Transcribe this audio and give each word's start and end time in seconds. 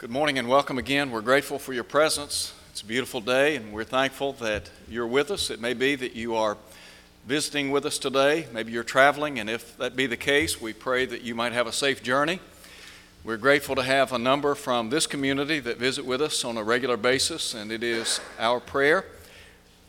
Good 0.00 0.08
morning 0.08 0.38
and 0.38 0.48
welcome 0.48 0.78
again. 0.78 1.10
We're 1.10 1.20
grateful 1.20 1.58
for 1.58 1.74
your 1.74 1.84
presence. 1.84 2.54
It's 2.70 2.80
a 2.80 2.86
beautiful 2.86 3.20
day, 3.20 3.56
and 3.56 3.70
we're 3.70 3.84
thankful 3.84 4.32
that 4.32 4.70
you're 4.88 5.06
with 5.06 5.30
us. 5.30 5.50
It 5.50 5.60
may 5.60 5.74
be 5.74 5.94
that 5.94 6.16
you 6.16 6.34
are 6.36 6.56
visiting 7.26 7.70
with 7.70 7.84
us 7.84 7.98
today, 7.98 8.46
maybe 8.50 8.72
you're 8.72 8.82
traveling, 8.82 9.38
and 9.38 9.50
if 9.50 9.76
that 9.76 9.96
be 9.96 10.06
the 10.06 10.16
case, 10.16 10.58
we 10.58 10.72
pray 10.72 11.04
that 11.04 11.20
you 11.20 11.34
might 11.34 11.52
have 11.52 11.66
a 11.66 11.72
safe 11.72 12.02
journey. 12.02 12.40
We're 13.24 13.36
grateful 13.36 13.74
to 13.74 13.82
have 13.82 14.10
a 14.14 14.18
number 14.18 14.54
from 14.54 14.88
this 14.88 15.06
community 15.06 15.60
that 15.60 15.76
visit 15.76 16.06
with 16.06 16.22
us 16.22 16.46
on 16.46 16.56
a 16.56 16.64
regular 16.64 16.96
basis, 16.96 17.52
and 17.52 17.70
it 17.70 17.82
is 17.82 18.22
our 18.38 18.58
prayer 18.58 19.04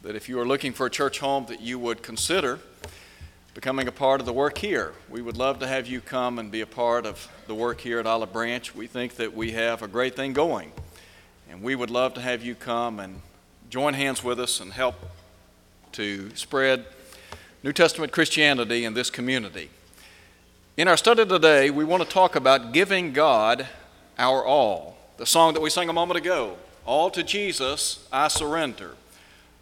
that 0.01 0.17
if 0.17 0.27
you 0.27 0.37
are 0.41 0.45
looking 0.45 0.73
for 0.73 0.87
a 0.87 0.91
church 0.91 1.19
home, 1.19 1.45
that 1.45 1.61
you 1.61 1.79
would 1.79 2.03
consider 2.03 2.59
becoming 3.53 3.87
a 3.87 3.91
part 3.91 4.21
of 4.21 4.25
the 4.25 4.33
work 4.33 4.57
here. 4.57 4.93
We 5.09 5.21
would 5.21 5.35
love 5.35 5.59
to 5.59 5.67
have 5.67 5.85
you 5.85 5.99
come 5.99 6.39
and 6.39 6.49
be 6.49 6.61
a 6.61 6.65
part 6.65 7.05
of 7.05 7.27
the 7.47 7.55
work 7.55 7.81
here 7.81 7.99
at 7.99 8.07
Olive 8.07 8.31
Branch. 8.31 8.73
We 8.73 8.87
think 8.87 9.15
that 9.15 9.35
we 9.35 9.51
have 9.51 9.81
a 9.81 9.87
great 9.87 10.15
thing 10.15 10.31
going, 10.31 10.71
and 11.49 11.61
we 11.61 11.75
would 11.75 11.89
love 11.89 12.13
to 12.13 12.21
have 12.21 12.43
you 12.43 12.55
come 12.55 12.99
and 12.99 13.21
join 13.69 13.93
hands 13.93 14.23
with 14.23 14.39
us 14.39 14.61
and 14.61 14.71
help 14.71 14.95
to 15.93 16.33
spread 16.35 16.85
New 17.61 17.73
Testament 17.73 18.13
Christianity 18.13 18.85
in 18.85 18.93
this 18.93 19.09
community. 19.09 19.69
In 20.77 20.87
our 20.87 20.97
study 20.97 21.25
today, 21.25 21.69
we 21.69 21.83
want 21.83 22.01
to 22.01 22.09
talk 22.09 22.37
about 22.37 22.71
giving 22.71 23.11
God 23.11 23.67
our 24.17 24.45
all. 24.45 24.97
The 25.17 25.25
song 25.25 25.53
that 25.55 25.61
we 25.61 25.69
sang 25.69 25.89
a 25.89 25.93
moment 25.93 26.17
ago, 26.17 26.55
All 26.85 27.11
to 27.11 27.21
Jesus 27.21 28.07
I 28.13 28.29
Surrender. 28.29 28.95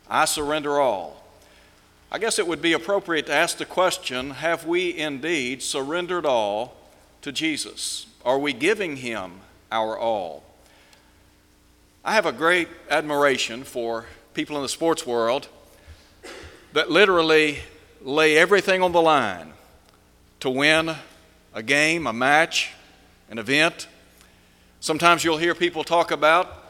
I 0.08 0.26
surrender 0.26 0.80
all. 0.80 1.24
I 2.12 2.18
guess 2.18 2.40
it 2.40 2.48
would 2.48 2.62
be 2.62 2.74
appropriate 2.74 3.28
to 3.28 3.34
ask 3.34 3.58
the 3.58 3.66
question 3.66 4.32
Have 4.32 4.66
we 4.66 4.98
indeed 4.98 5.62
surrendered 5.62 6.26
all 6.26 6.76
to 7.22 7.32
Jesus? 7.32 8.08
Are 8.26 8.40
we 8.40 8.52
giving 8.52 8.98
Him 8.98 9.42
our 9.72 9.98
all? 9.98 10.44
I 12.04 12.14
have 12.14 12.26
a 12.26 12.32
great 12.32 12.68
admiration 12.90 13.64
for 13.64 14.08
people 14.34 14.56
in 14.56 14.64
the 14.64 14.70
sports 14.70 15.06
world 15.06 15.50
that 16.74 16.90
literally 16.90 17.60
lay 18.02 18.38
everything 18.38 18.82
on 18.82 18.92
the 18.92 19.02
line 19.02 19.54
to 20.40 20.50
win 20.50 20.96
a 21.54 21.62
game, 21.62 22.08
a 22.08 22.14
match, 22.14 22.72
an 23.30 23.38
event. 23.38 23.88
Sometimes 24.80 25.24
you'll 25.24 25.38
hear 25.38 25.54
people 25.54 25.84
talk 25.84 26.10
about 26.10 26.64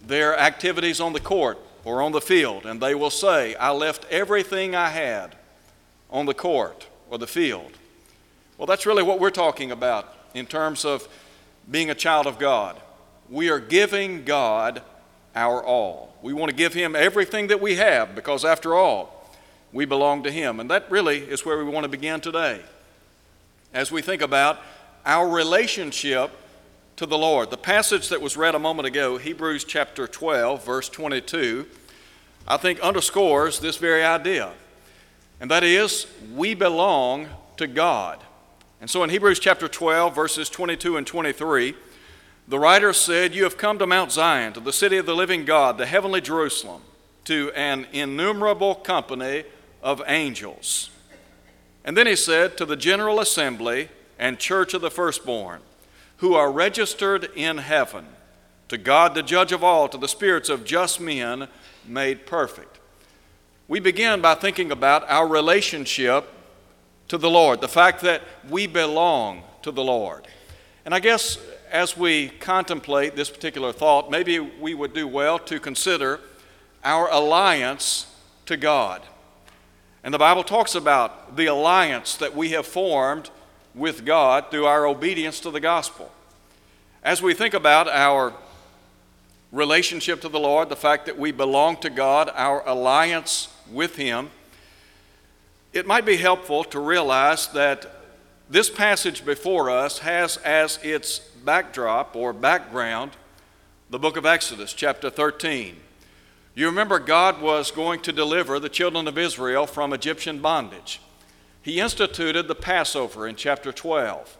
their 0.00 0.38
activities 0.38 1.00
on 1.00 1.12
the 1.12 1.20
court 1.20 1.58
or 1.84 2.02
on 2.02 2.12
the 2.12 2.20
field, 2.20 2.66
and 2.66 2.80
they 2.80 2.94
will 2.94 3.10
say, 3.10 3.54
I 3.56 3.70
left 3.70 4.04
everything 4.10 4.74
I 4.74 4.88
had 4.88 5.34
on 6.10 6.26
the 6.26 6.34
court 6.34 6.86
or 7.10 7.18
the 7.18 7.26
field. 7.26 7.72
Well, 8.58 8.66
that's 8.66 8.86
really 8.86 9.02
what 9.02 9.18
we're 9.18 9.30
talking 9.30 9.70
about 9.70 10.14
in 10.34 10.46
terms 10.46 10.84
of 10.84 11.08
being 11.70 11.90
a 11.90 11.94
child 11.94 12.26
of 12.26 12.38
God. 12.38 12.80
We 13.28 13.48
are 13.50 13.58
giving 13.58 14.24
God 14.24 14.82
our 15.34 15.64
all. 15.64 16.14
We 16.22 16.32
want 16.32 16.50
to 16.50 16.56
give 16.56 16.74
Him 16.74 16.94
everything 16.94 17.48
that 17.48 17.60
we 17.60 17.76
have 17.76 18.14
because, 18.14 18.44
after 18.44 18.74
all, 18.74 19.30
we 19.72 19.84
belong 19.84 20.22
to 20.24 20.30
Him. 20.30 20.60
And 20.60 20.70
that 20.70 20.90
really 20.90 21.18
is 21.18 21.44
where 21.44 21.58
we 21.58 21.64
want 21.64 21.84
to 21.84 21.88
begin 21.88 22.20
today 22.20 22.60
as 23.72 23.90
we 23.90 24.02
think 24.02 24.22
about 24.22 24.60
our 25.04 25.28
relationship 25.28 26.30
to 27.02 27.06
the 27.06 27.18
Lord. 27.18 27.50
The 27.50 27.56
passage 27.56 28.10
that 28.10 28.20
was 28.20 28.36
read 28.36 28.54
a 28.54 28.60
moment 28.60 28.86
ago, 28.86 29.18
Hebrews 29.18 29.64
chapter 29.64 30.06
12, 30.06 30.64
verse 30.64 30.88
22, 30.88 31.66
I 32.46 32.56
think 32.56 32.78
underscores 32.78 33.58
this 33.58 33.76
very 33.76 34.04
idea. 34.04 34.52
And 35.40 35.50
that 35.50 35.64
is, 35.64 36.06
we 36.32 36.54
belong 36.54 37.26
to 37.56 37.66
God. 37.66 38.20
And 38.80 38.88
so 38.88 39.02
in 39.02 39.10
Hebrews 39.10 39.40
chapter 39.40 39.66
12, 39.66 40.14
verses 40.14 40.48
22 40.48 40.96
and 40.96 41.04
23, 41.04 41.74
the 42.46 42.58
writer 42.60 42.92
said, 42.92 43.34
You 43.34 43.42
have 43.42 43.58
come 43.58 43.80
to 43.80 43.86
Mount 43.86 44.12
Zion, 44.12 44.52
to 44.52 44.60
the 44.60 44.72
city 44.72 44.96
of 44.96 45.04
the 45.04 45.16
living 45.16 45.44
God, 45.44 45.78
the 45.78 45.86
heavenly 45.86 46.20
Jerusalem, 46.20 46.82
to 47.24 47.50
an 47.56 47.88
innumerable 47.92 48.76
company 48.76 49.42
of 49.82 50.00
angels. 50.06 50.90
And 51.84 51.96
then 51.96 52.06
he 52.06 52.14
said, 52.14 52.56
To 52.58 52.64
the 52.64 52.76
general 52.76 53.18
assembly 53.18 53.88
and 54.20 54.38
church 54.38 54.72
of 54.72 54.82
the 54.82 54.90
firstborn 54.90 55.62
who 56.18 56.34
are 56.34 56.50
registered 56.50 57.30
in 57.34 57.58
heaven, 57.58 58.06
to 58.68 58.78
God 58.78 59.14
the 59.14 59.22
judge 59.22 59.52
of 59.52 59.64
all, 59.64 59.88
to 59.88 59.98
the 59.98 60.08
spirits 60.08 60.48
of 60.48 60.64
just 60.64 61.00
men 61.00 61.48
made 61.86 62.26
perfect. 62.26 62.78
We 63.68 63.80
begin 63.80 64.20
by 64.20 64.34
thinking 64.34 64.70
about 64.70 65.08
our 65.08 65.26
relationship 65.26 66.28
to 67.08 67.18
the 67.18 67.30
Lord, 67.30 67.60
the 67.60 67.68
fact 67.68 68.02
that 68.02 68.22
we 68.48 68.66
belong 68.66 69.42
to 69.62 69.70
the 69.70 69.82
Lord. 69.82 70.26
And 70.84 70.94
I 70.94 71.00
guess 71.00 71.38
as 71.70 71.96
we 71.96 72.28
contemplate 72.28 73.16
this 73.16 73.30
particular 73.30 73.72
thought, 73.72 74.10
maybe 74.10 74.38
we 74.38 74.74
would 74.74 74.92
do 74.92 75.08
well 75.08 75.38
to 75.38 75.58
consider 75.58 76.20
our 76.84 77.10
alliance 77.10 78.14
to 78.46 78.56
God. 78.56 79.02
And 80.04 80.12
the 80.12 80.18
Bible 80.18 80.42
talks 80.44 80.74
about 80.74 81.36
the 81.36 81.46
alliance 81.46 82.16
that 82.16 82.36
we 82.36 82.50
have 82.50 82.66
formed 82.66 83.30
with 83.74 84.04
God 84.04 84.50
through 84.50 84.66
our 84.66 84.86
obedience 84.86 85.40
to 85.40 85.50
the 85.50 85.60
gospel. 85.60 86.10
As 87.02 87.22
we 87.22 87.34
think 87.34 87.54
about 87.54 87.88
our 87.88 88.32
relationship 89.50 90.20
to 90.22 90.28
the 90.28 90.38
Lord, 90.38 90.68
the 90.68 90.76
fact 90.76 91.06
that 91.06 91.18
we 91.18 91.32
belong 91.32 91.76
to 91.78 91.90
God, 91.90 92.30
our 92.34 92.66
alliance 92.68 93.48
with 93.70 93.96
Him, 93.96 94.30
it 95.72 95.86
might 95.86 96.04
be 96.04 96.16
helpful 96.16 96.64
to 96.64 96.80
realize 96.80 97.48
that 97.48 97.86
this 98.50 98.68
passage 98.68 99.24
before 99.24 99.70
us 99.70 100.00
has 100.00 100.36
as 100.38 100.78
its 100.82 101.18
backdrop 101.18 102.14
or 102.14 102.32
background 102.32 103.12
the 103.88 103.98
book 103.98 104.16
of 104.16 104.26
Exodus, 104.26 104.72
chapter 104.72 105.10
13. 105.10 105.76
You 106.54 106.66
remember 106.66 106.98
God 106.98 107.40
was 107.40 107.70
going 107.70 108.00
to 108.00 108.12
deliver 108.12 108.58
the 108.58 108.68
children 108.68 109.08
of 109.08 109.16
Israel 109.16 109.66
from 109.66 109.92
Egyptian 109.92 110.40
bondage 110.40 111.00
he 111.62 111.80
instituted 111.80 112.48
the 112.48 112.54
Passover 112.54 113.26
in 113.26 113.36
chapter 113.36 113.72
12. 113.72 114.36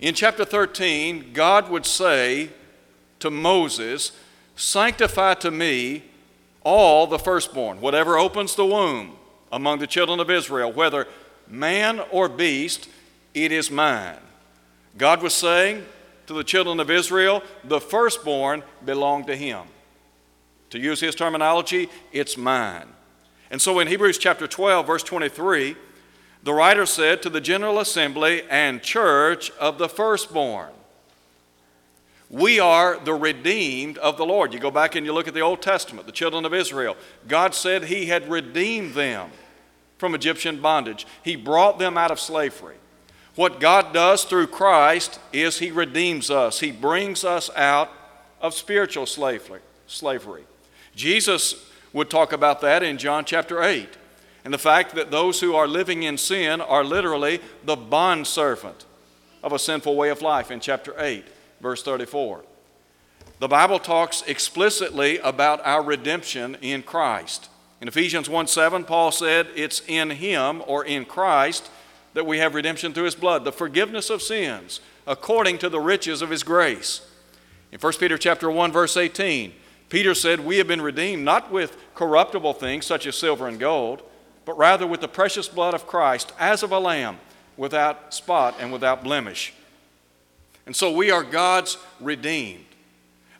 In 0.00 0.14
chapter 0.14 0.44
13, 0.44 1.32
God 1.32 1.68
would 1.68 1.86
say 1.86 2.50
to 3.18 3.30
Moses, 3.30 4.12
Sanctify 4.56 5.34
to 5.34 5.50
me 5.50 6.04
all 6.62 7.06
the 7.06 7.18
firstborn, 7.18 7.80
whatever 7.80 8.16
opens 8.16 8.54
the 8.54 8.66
womb 8.66 9.16
among 9.50 9.78
the 9.78 9.86
children 9.86 10.20
of 10.20 10.30
Israel, 10.30 10.72
whether 10.72 11.06
man 11.48 12.00
or 12.10 12.28
beast, 12.28 12.88
it 13.34 13.52
is 13.52 13.70
mine. 13.70 14.18
God 14.96 15.22
was 15.22 15.34
saying 15.34 15.84
to 16.26 16.34
the 16.34 16.44
children 16.44 16.80
of 16.80 16.90
Israel, 16.90 17.42
the 17.64 17.80
firstborn 17.80 18.62
belonged 18.84 19.26
to 19.26 19.36
him. 19.36 19.66
To 20.70 20.78
use 20.78 21.00
his 21.00 21.14
terminology, 21.14 21.88
it's 22.12 22.36
mine. 22.36 22.86
And 23.50 23.60
so 23.60 23.78
in 23.80 23.88
Hebrews 23.88 24.18
chapter 24.18 24.46
12, 24.46 24.86
verse 24.86 25.02
23, 25.02 25.76
the 26.42 26.52
writer 26.52 26.86
said 26.86 27.22
to 27.22 27.30
the 27.30 27.40
General 27.40 27.78
Assembly 27.78 28.42
and 28.50 28.82
church 28.82 29.50
of 29.52 29.78
the 29.78 29.88
firstborn, 29.88 30.72
we 32.32 32.58
are 32.58 32.98
the 32.98 33.12
redeemed 33.12 33.98
of 33.98 34.16
the 34.16 34.24
Lord. 34.24 34.54
You 34.54 34.58
go 34.58 34.70
back 34.70 34.94
and 34.94 35.04
you 35.04 35.12
look 35.12 35.28
at 35.28 35.34
the 35.34 35.40
Old 35.40 35.60
Testament, 35.60 36.06
the 36.06 36.12
children 36.12 36.46
of 36.46 36.54
Israel. 36.54 36.96
God 37.28 37.54
said 37.54 37.84
He 37.84 38.06
had 38.06 38.30
redeemed 38.30 38.94
them 38.94 39.30
from 39.98 40.14
Egyptian 40.14 40.60
bondage, 40.60 41.06
He 41.22 41.36
brought 41.36 41.78
them 41.78 41.98
out 41.98 42.10
of 42.10 42.18
slavery. 42.18 42.76
What 43.34 43.60
God 43.60 43.92
does 43.92 44.24
through 44.24 44.48
Christ 44.48 45.20
is 45.32 45.58
He 45.58 45.70
redeems 45.70 46.30
us, 46.30 46.60
He 46.60 46.72
brings 46.72 47.22
us 47.22 47.50
out 47.54 47.90
of 48.40 48.54
spiritual 48.54 49.06
slavery. 49.06 50.44
Jesus 50.96 51.70
would 51.92 52.08
talk 52.08 52.32
about 52.32 52.62
that 52.62 52.82
in 52.82 52.96
John 52.96 53.26
chapter 53.26 53.62
8 53.62 53.88
and 54.44 54.52
the 54.52 54.58
fact 54.58 54.94
that 54.94 55.10
those 55.10 55.40
who 55.40 55.54
are 55.54 55.68
living 55.68 56.02
in 56.02 56.18
sin 56.18 56.60
are 56.60 56.84
literally 56.84 57.40
the 57.64 57.76
bondservant 57.76 58.86
of 59.42 59.52
a 59.52 59.58
sinful 59.58 59.94
way 59.94 60.08
of 60.08 60.22
life 60.22 60.50
in 60.50 60.60
chapter 60.60 60.94
8, 60.98 61.24
verse 61.60 61.82
34. 61.82 62.44
The 63.38 63.48
Bible 63.48 63.78
talks 63.78 64.22
explicitly 64.22 65.18
about 65.18 65.64
our 65.64 65.82
redemption 65.82 66.56
in 66.60 66.82
Christ. 66.82 67.48
In 67.80 67.88
Ephesians 67.88 68.28
1 68.28 68.46
7, 68.46 68.84
Paul 68.84 69.10
said, 69.10 69.48
It's 69.56 69.82
in 69.88 70.10
Him 70.10 70.62
or 70.66 70.84
in 70.84 71.04
Christ 71.04 71.70
that 72.14 72.26
we 72.26 72.38
have 72.38 72.54
redemption 72.54 72.92
through 72.92 73.04
His 73.04 73.14
blood, 73.14 73.44
the 73.44 73.52
forgiveness 73.52 74.10
of 74.10 74.22
sins, 74.22 74.80
according 75.06 75.58
to 75.58 75.68
the 75.68 75.80
riches 75.80 76.22
of 76.22 76.30
His 76.30 76.42
grace. 76.42 77.08
In 77.72 77.80
1 77.80 77.92
Peter 77.94 78.18
chapter 78.18 78.50
1, 78.50 78.70
verse 78.70 78.96
18, 78.96 79.52
Peter 79.88 80.14
said, 80.14 80.40
We 80.40 80.58
have 80.58 80.68
been 80.68 80.82
redeemed 80.82 81.24
not 81.24 81.50
with 81.50 81.76
corruptible 81.94 82.54
things 82.54 82.86
such 82.86 83.06
as 83.06 83.16
silver 83.16 83.48
and 83.48 83.58
gold 83.58 84.02
but 84.44 84.58
rather 84.58 84.86
with 84.86 85.00
the 85.00 85.08
precious 85.08 85.48
blood 85.48 85.74
of 85.74 85.86
Christ, 85.86 86.32
as 86.38 86.62
of 86.62 86.72
a 86.72 86.78
lamb, 86.78 87.18
without 87.56 88.12
spot 88.14 88.56
and 88.58 88.72
without 88.72 89.04
blemish. 89.04 89.52
And 90.66 90.74
so 90.74 90.92
we 90.92 91.10
are 91.10 91.22
God's 91.22 91.76
redeemed. 92.00 92.64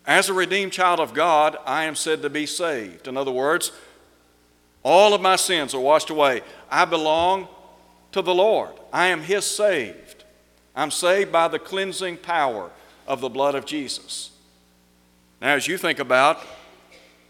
As 0.07 0.29
a 0.29 0.35
redeemed 0.35 0.73
child 0.73 1.01
of 1.01 1.15
God, 1.15 1.57
I 1.65 1.85
am 1.85 1.95
said 1.95 2.23
to 2.23 2.31
be 2.31 2.47
saved. 2.47 3.07
In 3.07 3.17
other 3.17 3.31
words, 3.31 3.73
all 4.83 5.15
of 5.15 5.21
my 5.21 5.37
sins 5.37 5.75
are 5.75 5.81
washed 5.81 6.11
away. 6.11 6.43
I 6.71 6.85
belong 6.85 7.49
to 8.11 8.21
the 8.21 8.35
Lord. 8.35 8.71
I 8.93 9.07
am 9.07 9.23
His 9.23 9.45
saved. 9.45 10.25
I'm 10.75 10.91
saved 10.91 11.31
by 11.31 11.49
the 11.49 11.59
cleansing 11.59 12.19
power 12.19 12.71
of 13.07 13.21
the 13.21 13.29
blood 13.29 13.55
of 13.55 13.65
Jesus. 13.65 14.31
Now, 15.41 15.55
as 15.55 15.69
you 15.69 15.79
think 15.79 15.99
about 15.99 16.41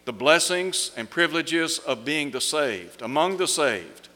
the 0.05 0.13
blessings 0.13 0.91
and 0.97 1.09
privileges 1.09 1.79
of 1.79 2.05
being 2.05 2.31
the 2.31 2.41
saved, 2.41 3.03
among 3.03 3.37
the 3.37 3.47
saved, 3.47 4.09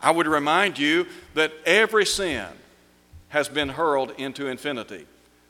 I 0.00 0.10
would 0.10 0.26
remind 0.26 0.78
you 0.78 1.06
that 1.34 1.52
every 1.64 2.04
sin 2.04 2.46
has 3.30 3.48
been 3.48 3.70
hurled 3.70 4.12
into 4.18 4.46
infinity. 4.46 5.06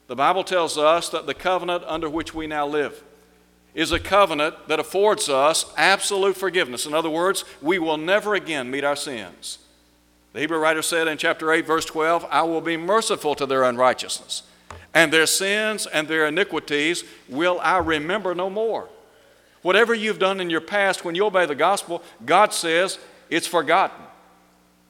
The 0.07 0.17
Bible 0.17 0.45
tells 0.45 0.79
us 0.79 1.09
that 1.09 1.27
the 1.27 1.35
covenant 1.35 1.85
under 1.87 2.09
which 2.09 2.35
we 2.35 2.47
now 2.47 2.67
live 2.67 3.03
is 3.75 3.91
a 3.91 3.99
covenant 3.99 4.69
that 4.69 4.79
affords 4.79 5.29
us 5.29 5.67
absolute 5.77 6.37
forgiveness. 6.37 6.87
In 6.87 6.95
other 6.95 7.11
words, 7.11 7.45
we 7.61 7.79
will 7.79 7.97
never 7.97 8.35
again 8.35 8.71
meet 8.71 8.85
our 8.85 8.97
sins. 8.97 9.59
The 10.33 10.41
Hebrew 10.41 10.59
writer 10.59 10.83
said 10.83 11.09
in 11.09 11.19
chapter 11.19 11.53
8, 11.53 11.67
verse 11.67 11.85
12, 11.85 12.27
I 12.31 12.43
will 12.43 12.61
be 12.61 12.77
merciful 12.77 13.35
to 13.35 13.47
their 13.47 13.65
unrighteousness, 13.65 14.45
and 14.93 15.13
their 15.13 15.27
sins 15.27 15.87
and 15.87 16.07
their 16.07 16.27
iniquities 16.27 17.05
will 17.29 17.59
I 17.61 17.79
remember 17.79 18.35
no 18.35 18.49
more. 18.49 18.89
Whatever 19.65 19.95
you've 19.95 20.19
done 20.19 20.43
in 20.43 20.51
your 20.51 20.61
past, 20.61 21.07
when 21.07 21.15
you 21.15 21.25
obey 21.25 21.47
the 21.47 21.55
gospel, 21.55 22.03
God 22.27 22.53
says 22.53 22.99
it's 23.31 23.47
forgotten. 23.47 24.05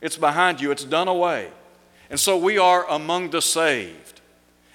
It's 0.00 0.16
behind 0.16 0.60
you, 0.60 0.72
it's 0.72 0.82
done 0.82 1.06
away. 1.06 1.52
And 2.10 2.18
so 2.18 2.36
we 2.36 2.58
are 2.58 2.84
among 2.90 3.30
the 3.30 3.40
saved. 3.40 4.20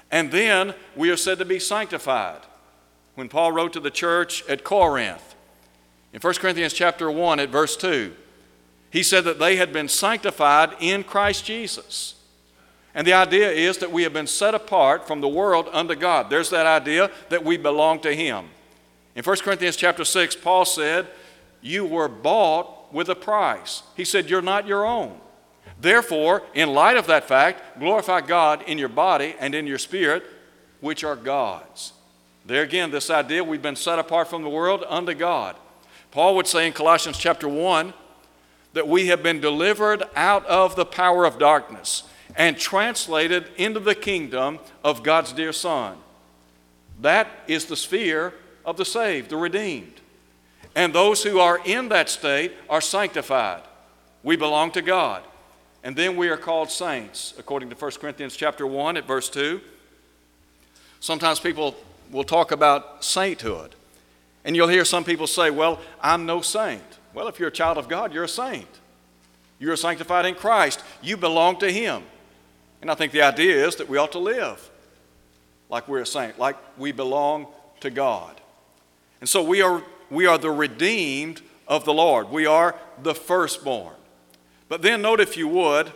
And 0.10 0.32
then 0.32 0.74
we 0.96 1.10
are 1.10 1.18
said 1.18 1.38
to 1.40 1.46
be 1.46 1.60
sanctified. 1.60 2.40
When 3.16 3.28
Paul 3.28 3.52
wrote 3.52 3.74
to 3.74 3.82
the 3.82 3.92
church 3.92 4.42
at 4.48 4.64
Corinth, 4.64 5.36
in 6.14 6.22
1 6.22 6.34
Corinthians 6.36 6.72
chapter 6.72 7.12
1 7.12 7.42
at 7.42 7.50
verse 7.50 7.76
2, 7.76 8.16
he 8.92 9.04
said 9.04 9.26
that 9.26 9.38
they 9.38 9.58
had 9.58 9.74
been 9.74 9.90
sanctified 9.90 10.78
in 10.80 11.04
Christ 11.04 11.44
Jesus. 11.44 12.16
And 12.96 13.06
the 13.06 13.12
idea 13.12 13.52
is 13.52 13.80
that 13.80 13.92
we 13.92 14.04
have 14.04 14.14
been 14.14 14.28
set 14.28 14.56
apart 14.56 15.06
from 15.06 15.20
the 15.20 15.28
world 15.28 15.68
unto 15.74 15.94
God. 15.94 16.30
There's 16.30 16.52
that 16.52 16.66
idea 16.66 17.12
that 17.28 17.44
we 17.44 17.58
belong 17.58 18.00
to 18.00 18.16
Him. 18.16 18.46
In 19.20 19.26
1 19.26 19.36
Corinthians 19.40 19.76
chapter 19.76 20.06
6, 20.06 20.38
Paul 20.38 20.64
said, 20.64 21.06
You 21.62 21.84
were 21.84 22.08
bought 22.08 22.94
with 22.94 23.10
a 23.10 23.16
price. 23.16 23.84
He 23.98 24.06
said, 24.06 24.30
You're 24.30 24.42
not 24.42 24.66
your 24.66 24.86
own. 24.86 25.20
Therefore, 25.82 26.44
in 26.54 26.70
light 26.74 26.96
of 26.96 27.08
that 27.08 27.28
fact, 27.28 27.80
glorify 27.80 28.22
God 28.22 28.62
in 28.62 28.78
your 28.78 28.88
body 28.88 29.36
and 29.38 29.54
in 29.54 29.68
your 29.68 29.78
spirit, 29.78 30.24
which 30.80 31.04
are 31.04 31.18
God's. 31.18 31.92
There 32.46 32.64
again, 32.64 32.92
this 32.92 33.10
idea 33.10 33.44
we've 33.44 33.62
been 33.62 33.76
set 33.76 34.00
apart 34.00 34.30
from 34.30 34.42
the 34.42 34.50
world 34.50 34.86
unto 34.88 35.14
God. 35.14 35.58
Paul 36.12 36.38
would 36.38 36.48
say 36.48 36.66
in 36.66 36.72
Colossians 36.72 37.18
chapter 37.18 37.50
1 37.50 37.94
that 38.72 38.88
we 38.88 39.08
have 39.08 39.22
been 39.22 39.42
delivered 39.42 40.02
out 40.16 40.46
of 40.46 40.78
the 40.78 40.86
power 40.86 41.26
of 41.26 41.38
darkness 41.38 42.04
and 42.38 42.58
translated 42.58 43.48
into 43.58 43.82
the 43.82 43.96
kingdom 43.96 44.60
of 44.82 45.04
God's 45.04 45.34
dear 45.34 45.52
Son. 45.52 45.98
That 47.02 47.28
is 47.48 47.66
the 47.66 47.76
sphere 47.76 48.34
of 48.70 48.78
the 48.78 48.86
saved, 48.86 49.30
the 49.30 49.38
redeemed. 49.38 50.02
And 50.76 50.94
those 50.94 51.24
who 51.24 51.40
are 51.40 51.60
in 51.66 51.90
that 51.90 52.10
state 52.10 52.54
are 52.70 52.82
sanctified. 52.82 53.64
We 54.24 54.36
belong 54.36 54.72
to 54.72 54.82
God. 54.82 55.24
And 55.84 55.96
then 55.96 56.16
we 56.16 56.30
are 56.30 56.38
called 56.38 56.70
saints, 56.70 57.34
according 57.38 57.70
to 57.70 57.76
1 57.76 57.92
Corinthians 58.00 58.36
chapter 58.36 58.68
1 58.68 58.98
at 58.98 59.08
verse 59.08 59.30
2. 59.30 59.60
Sometimes 61.00 61.40
people 61.40 61.76
will 62.12 62.24
talk 62.24 62.52
about 62.52 63.04
sainthood. 63.04 63.76
And 64.44 64.56
you'll 64.56 64.68
hear 64.68 64.86
some 64.86 65.04
people 65.04 65.28
say, 65.28 65.50
Well, 65.50 65.80
I'm 66.02 66.26
no 66.26 66.42
saint. 66.42 66.84
Well, 67.14 67.28
if 67.28 67.40
you're 67.40 67.50
a 67.50 67.52
child 67.52 67.78
of 67.78 67.88
God, 67.88 68.14
you're 68.14 68.26
a 68.26 68.30
saint. 68.30 68.68
You're 69.58 69.76
sanctified 69.76 70.26
in 70.26 70.36
Christ. 70.36 70.84
You 71.02 71.18
belong 71.18 71.60
to 71.60 71.72
Him. 71.72 72.04
And 72.82 72.90
I 72.90 72.96
think 72.96 73.12
the 73.12 73.22
idea 73.22 73.66
is 73.68 73.76
that 73.78 73.90
we 73.90 73.98
ought 73.98 74.12
to 74.14 74.20
live 74.20 74.70
like 75.70 75.88
we're 75.88 76.02
a 76.02 76.06
saint, 76.06 76.40
like 76.40 76.56
we 76.78 76.92
belong 76.92 77.48
to 77.82 77.90
God. 77.90 78.40
And 79.20 79.28
so 79.30 79.44
we 79.44 79.62
are, 79.62 79.84
we 80.10 80.26
are 80.26 80.38
the 80.38 80.52
redeemed 80.52 81.42
of 81.68 81.86
the 81.86 81.94
Lord. 81.94 82.30
We 82.30 82.46
are 82.46 82.76
the 83.02 83.14
firstborn. 83.14 83.96
But 84.68 84.82
then 84.82 85.02
note, 85.02 85.20
if 85.20 85.38
you 85.38 85.48
would, 85.48 85.92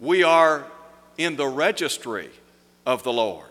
we 0.00 0.22
are 0.22 0.66
in 1.16 1.36
the 1.36 1.46
registry 1.46 2.30
of 2.84 3.02
the 3.02 3.12
Lord. 3.12 3.46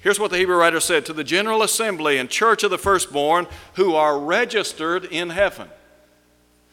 Here's 0.00 0.18
what 0.18 0.32
the 0.32 0.38
Hebrew 0.38 0.56
writer 0.56 0.80
said 0.80 1.06
to 1.06 1.12
the 1.12 1.22
general 1.22 1.62
assembly 1.62 2.18
and 2.18 2.28
church 2.28 2.64
of 2.64 2.70
the 2.70 2.78
firstborn 2.78 3.46
who 3.74 3.94
are 3.94 4.18
registered 4.18 5.04
in 5.04 5.30
heaven. 5.30 5.68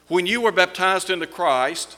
When 0.07 0.25
you 0.25 0.41
were 0.41 0.51
baptized 0.51 1.11
into 1.11 1.27
Christ, 1.27 1.95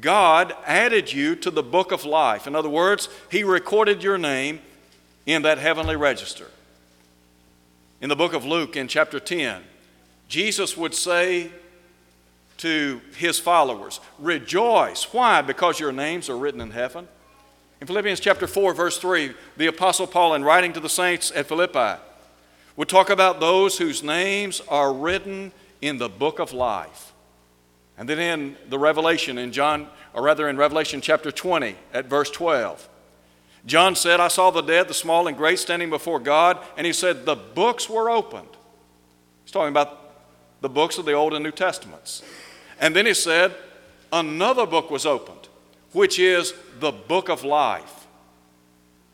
God 0.00 0.52
added 0.66 1.12
you 1.12 1.36
to 1.36 1.50
the 1.50 1.62
book 1.62 1.92
of 1.92 2.04
life. 2.04 2.48
In 2.48 2.56
other 2.56 2.68
words, 2.68 3.08
He 3.30 3.44
recorded 3.44 4.02
your 4.02 4.18
name 4.18 4.60
in 5.24 5.42
that 5.42 5.58
heavenly 5.58 5.94
register. 5.94 6.50
In 8.04 8.10
the 8.10 8.16
book 8.16 8.34
of 8.34 8.44
Luke, 8.44 8.76
in 8.76 8.86
chapter 8.86 9.18
10, 9.18 9.62
Jesus 10.28 10.76
would 10.76 10.94
say 10.94 11.50
to 12.58 13.00
His 13.16 13.38
followers, 13.38 13.98
Rejoice. 14.18 15.04
Why? 15.14 15.40
Because 15.40 15.80
your 15.80 15.90
names 15.90 16.28
are 16.28 16.36
written 16.36 16.60
in 16.60 16.70
heaven. 16.70 17.08
In 17.80 17.86
Philippians 17.86 18.20
chapter 18.20 18.46
4, 18.46 18.74
verse 18.74 18.98
3, 18.98 19.32
the 19.56 19.68
Apostle 19.68 20.06
Paul, 20.06 20.34
in 20.34 20.44
writing 20.44 20.74
to 20.74 20.80
the 20.80 20.88
saints 20.90 21.32
at 21.34 21.46
Philippi, 21.46 21.98
would 22.76 22.90
talk 22.90 23.08
about 23.08 23.40
those 23.40 23.78
whose 23.78 24.02
names 24.02 24.60
are 24.68 24.92
written 24.92 25.50
in 25.80 25.96
the 25.96 26.10
book 26.10 26.40
of 26.40 26.52
life. 26.52 27.14
And 27.96 28.06
then 28.06 28.18
in 28.18 28.56
the 28.68 28.78
Revelation, 28.78 29.38
in 29.38 29.50
John, 29.50 29.88
or 30.12 30.22
rather 30.22 30.50
in 30.50 30.58
Revelation 30.58 31.00
chapter 31.00 31.32
20, 31.32 31.74
at 31.94 32.04
verse 32.04 32.30
12, 32.30 32.86
John 33.66 33.96
said, 33.96 34.20
I 34.20 34.28
saw 34.28 34.50
the 34.50 34.60
dead, 34.60 34.88
the 34.88 34.94
small 34.94 35.26
and 35.26 35.36
great, 35.36 35.58
standing 35.58 35.88
before 35.88 36.20
God, 36.20 36.58
and 36.76 36.86
he 36.86 36.92
said, 36.92 37.24
The 37.24 37.36
books 37.36 37.88
were 37.88 38.10
opened. 38.10 38.48
He's 39.44 39.52
talking 39.52 39.70
about 39.70 40.00
the 40.60 40.68
books 40.68 40.98
of 40.98 41.04
the 41.04 41.12
Old 41.12 41.32
and 41.32 41.42
New 41.42 41.50
Testaments. 41.50 42.22
And 42.80 42.94
then 42.94 43.06
he 43.06 43.14
said, 43.14 43.54
Another 44.12 44.66
book 44.66 44.90
was 44.90 45.06
opened, 45.06 45.48
which 45.92 46.18
is 46.18 46.52
the 46.78 46.92
book 46.92 47.28
of 47.28 47.42
life. 47.42 48.06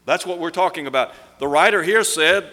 That's 0.05 0.27
what 0.27 0.39
we're 0.39 0.51
talking 0.51 0.87
about. 0.87 1.15
The 1.39 1.47
writer 1.47 1.83
here 1.83 2.03
said 2.03 2.51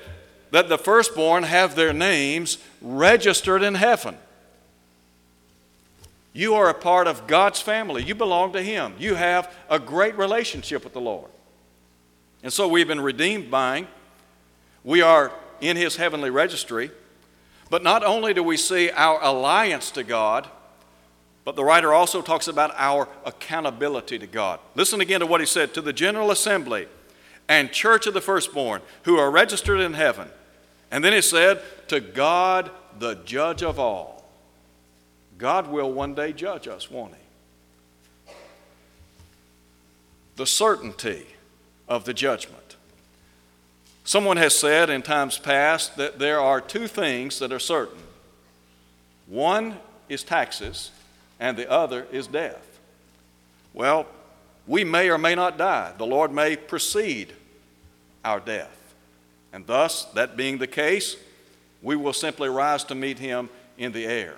that 0.52 0.70
the 0.70 0.78
firstborn 0.78 1.44
have 1.44 1.76
their 1.76 1.94
names 1.94 2.60
registered 2.82 3.64
in 3.64 3.76
heaven. 3.76 4.18
You 6.32 6.54
are 6.54 6.70
a 6.70 6.74
part 6.76 7.08
of 7.08 7.26
God's 7.26 7.60
family. 7.60 8.04
You 8.04 8.14
belong 8.14 8.54
to 8.54 8.62
Him. 8.62 8.94
You 9.00 9.16
have 9.16 9.52
a 9.70 9.80
great 9.80 10.16
relationship 10.16 10.84
with 10.84 10.94
the 10.94 11.02
Lord. 11.02 11.32
And 12.48 12.54
so 12.54 12.66
we've 12.66 12.88
been 12.88 13.02
redeemed 13.02 13.52
by 13.52 13.80
Him. 13.80 13.88
We 14.86 15.02
are 15.02 15.34
in 15.60 15.76
His 15.76 15.98
heavenly 15.98 16.30
registry. 16.30 16.92
But 17.70 17.84
not 17.84 18.06
only 18.06 18.34
do 18.34 18.42
we 18.42 18.56
see 18.56 18.90
our 18.90 19.22
alliance 19.22 19.92
to 19.92 20.04
God, 20.06 20.48
but 21.44 21.58
the 21.58 21.66
writer 21.66 21.92
also 21.92 22.22
talks 22.22 22.48
about 22.48 22.74
our 22.78 23.10
accountability 23.26 24.18
to 24.20 24.28
God. 24.28 24.62
Listen 24.76 25.02
again 25.02 25.20
to 25.20 25.26
what 25.26 25.42
he 25.42 25.46
said 25.46 25.74
to 25.74 25.82
the 25.82 25.92
General 25.92 26.32
Assembly 26.32 26.88
and 27.50 27.70
Church 27.74 28.08
of 28.08 28.14
the 28.14 28.22
Firstborn 28.22 28.82
who 29.04 29.18
are 29.18 29.30
registered 29.30 29.82
in 29.82 29.92
heaven. 29.94 30.30
And 30.90 31.04
then 31.04 31.12
he 31.12 31.22
said, 31.22 31.62
To 31.90 32.00
God, 32.00 32.72
the 32.98 33.16
judge 33.26 33.62
of 33.62 33.78
all. 33.78 34.24
God 35.38 35.68
will 35.68 35.92
one 35.92 36.16
day 36.16 36.32
judge 36.32 36.70
us, 36.70 36.90
won't 36.90 37.14
He? 37.14 38.34
The 40.38 40.48
certainty 40.48 41.26
of 41.88 42.06
the 42.06 42.14
judgment. 42.14 42.76
Someone 44.04 44.38
has 44.38 44.58
said 44.58 44.90
in 44.90 45.02
times 45.02 45.38
past 45.38 45.98
that 45.98 46.20
there 46.20 46.40
are 46.40 46.62
two 46.62 46.88
things 46.88 47.40
that 47.40 47.52
are 47.52 47.60
certain 47.60 48.00
one 49.28 49.78
is 50.08 50.24
taxes, 50.24 50.92
and 51.40 51.58
the 51.58 51.70
other 51.70 52.08
is 52.12 52.28
death. 52.28 52.80
Well, 53.74 54.08
we 54.66 54.84
may 54.84 55.10
or 55.10 55.18
may 55.18 55.36
not 55.36 55.58
die. 55.58 55.94
The 55.98 56.06
Lord 56.06 56.32
may 56.32 56.56
precede 56.56 57.34
our 58.24 58.40
death. 58.40 58.94
And 59.54 59.68
thus, 59.68 60.06
that 60.14 60.38
being 60.38 60.58
the 60.58 60.68
case, 60.68 61.18
we 61.82 61.96
will 61.96 62.14
simply 62.14 62.50
rise 62.50 62.84
to 62.86 62.96
meet 62.96 63.20
Him 63.20 63.50
in 63.78 63.92
the 63.92 64.06
air. 64.06 64.36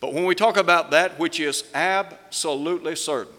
But 0.00 0.12
when 0.12 0.24
we 0.24 0.34
talk 0.34 0.56
about 0.56 0.90
that 0.90 1.18
which 1.18 1.40
is 1.40 1.64
absolutely 1.74 2.96
certain, 2.96 3.32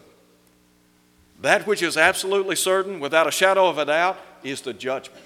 that 1.41 1.67
which 1.67 1.81
is 1.81 1.97
absolutely 1.97 2.55
certain, 2.55 2.99
without 2.99 3.27
a 3.27 3.31
shadow 3.31 3.67
of 3.67 3.77
a 3.77 3.85
doubt, 3.85 4.17
is 4.43 4.61
the 4.61 4.73
judgment. 4.73 5.21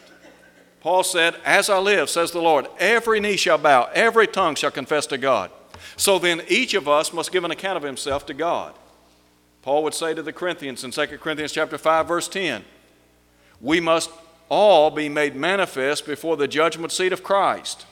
Paul 0.82 1.04
said, 1.04 1.36
As 1.46 1.70
I 1.70 1.78
live, 1.80 2.10
says 2.10 2.32
the 2.32 2.42
Lord, 2.42 2.68
every 2.80 3.20
knee 3.20 3.38
shall 3.38 3.58
bow, 3.58 3.90
every 3.94 4.28
tongue 4.28 4.56
shall 4.56 4.72
confess 4.72 5.06
to 5.08 5.18
God. 5.18 5.52
So 5.98 6.20
then 6.20 6.42
each 6.48 6.74
of 6.74 6.88
us 6.88 7.14
must 7.14 7.32
give 7.32 7.44
an 7.44 7.52
account 7.52 7.78
of 7.78 7.84
himself 7.84 8.26
to 8.28 8.34
God. 8.34 8.74
Paul 9.62 9.84
would 9.84 9.94
say 9.94 10.14
to 10.14 10.24
the 10.24 10.34
Corinthians 10.34 10.84
in 10.84 10.92
2 10.92 11.18
Corinthians 11.18 11.52
chapter 11.52 11.78
5 11.78 12.08
verse 12.08 12.28
10, 12.28 12.64
we 13.62 13.80
must 13.80 14.10
all 14.48 14.90
be 14.90 15.10
made 15.10 15.36
manifest 15.36 16.06
before 16.06 16.38
the 16.38 16.48
judgment 16.48 16.92
seat 16.92 17.14
of 17.14 17.24
Christ. 17.24 17.86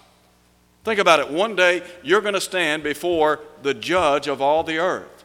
Think 0.83 0.99
about 0.99 1.19
it. 1.19 1.29
One 1.29 1.55
day 1.55 1.83
you're 2.01 2.21
going 2.21 2.33
to 2.33 2.41
stand 2.41 2.83
before 2.83 3.41
the 3.61 3.73
judge 3.73 4.27
of 4.27 4.41
all 4.41 4.63
the 4.63 4.77
earth. 4.77 5.16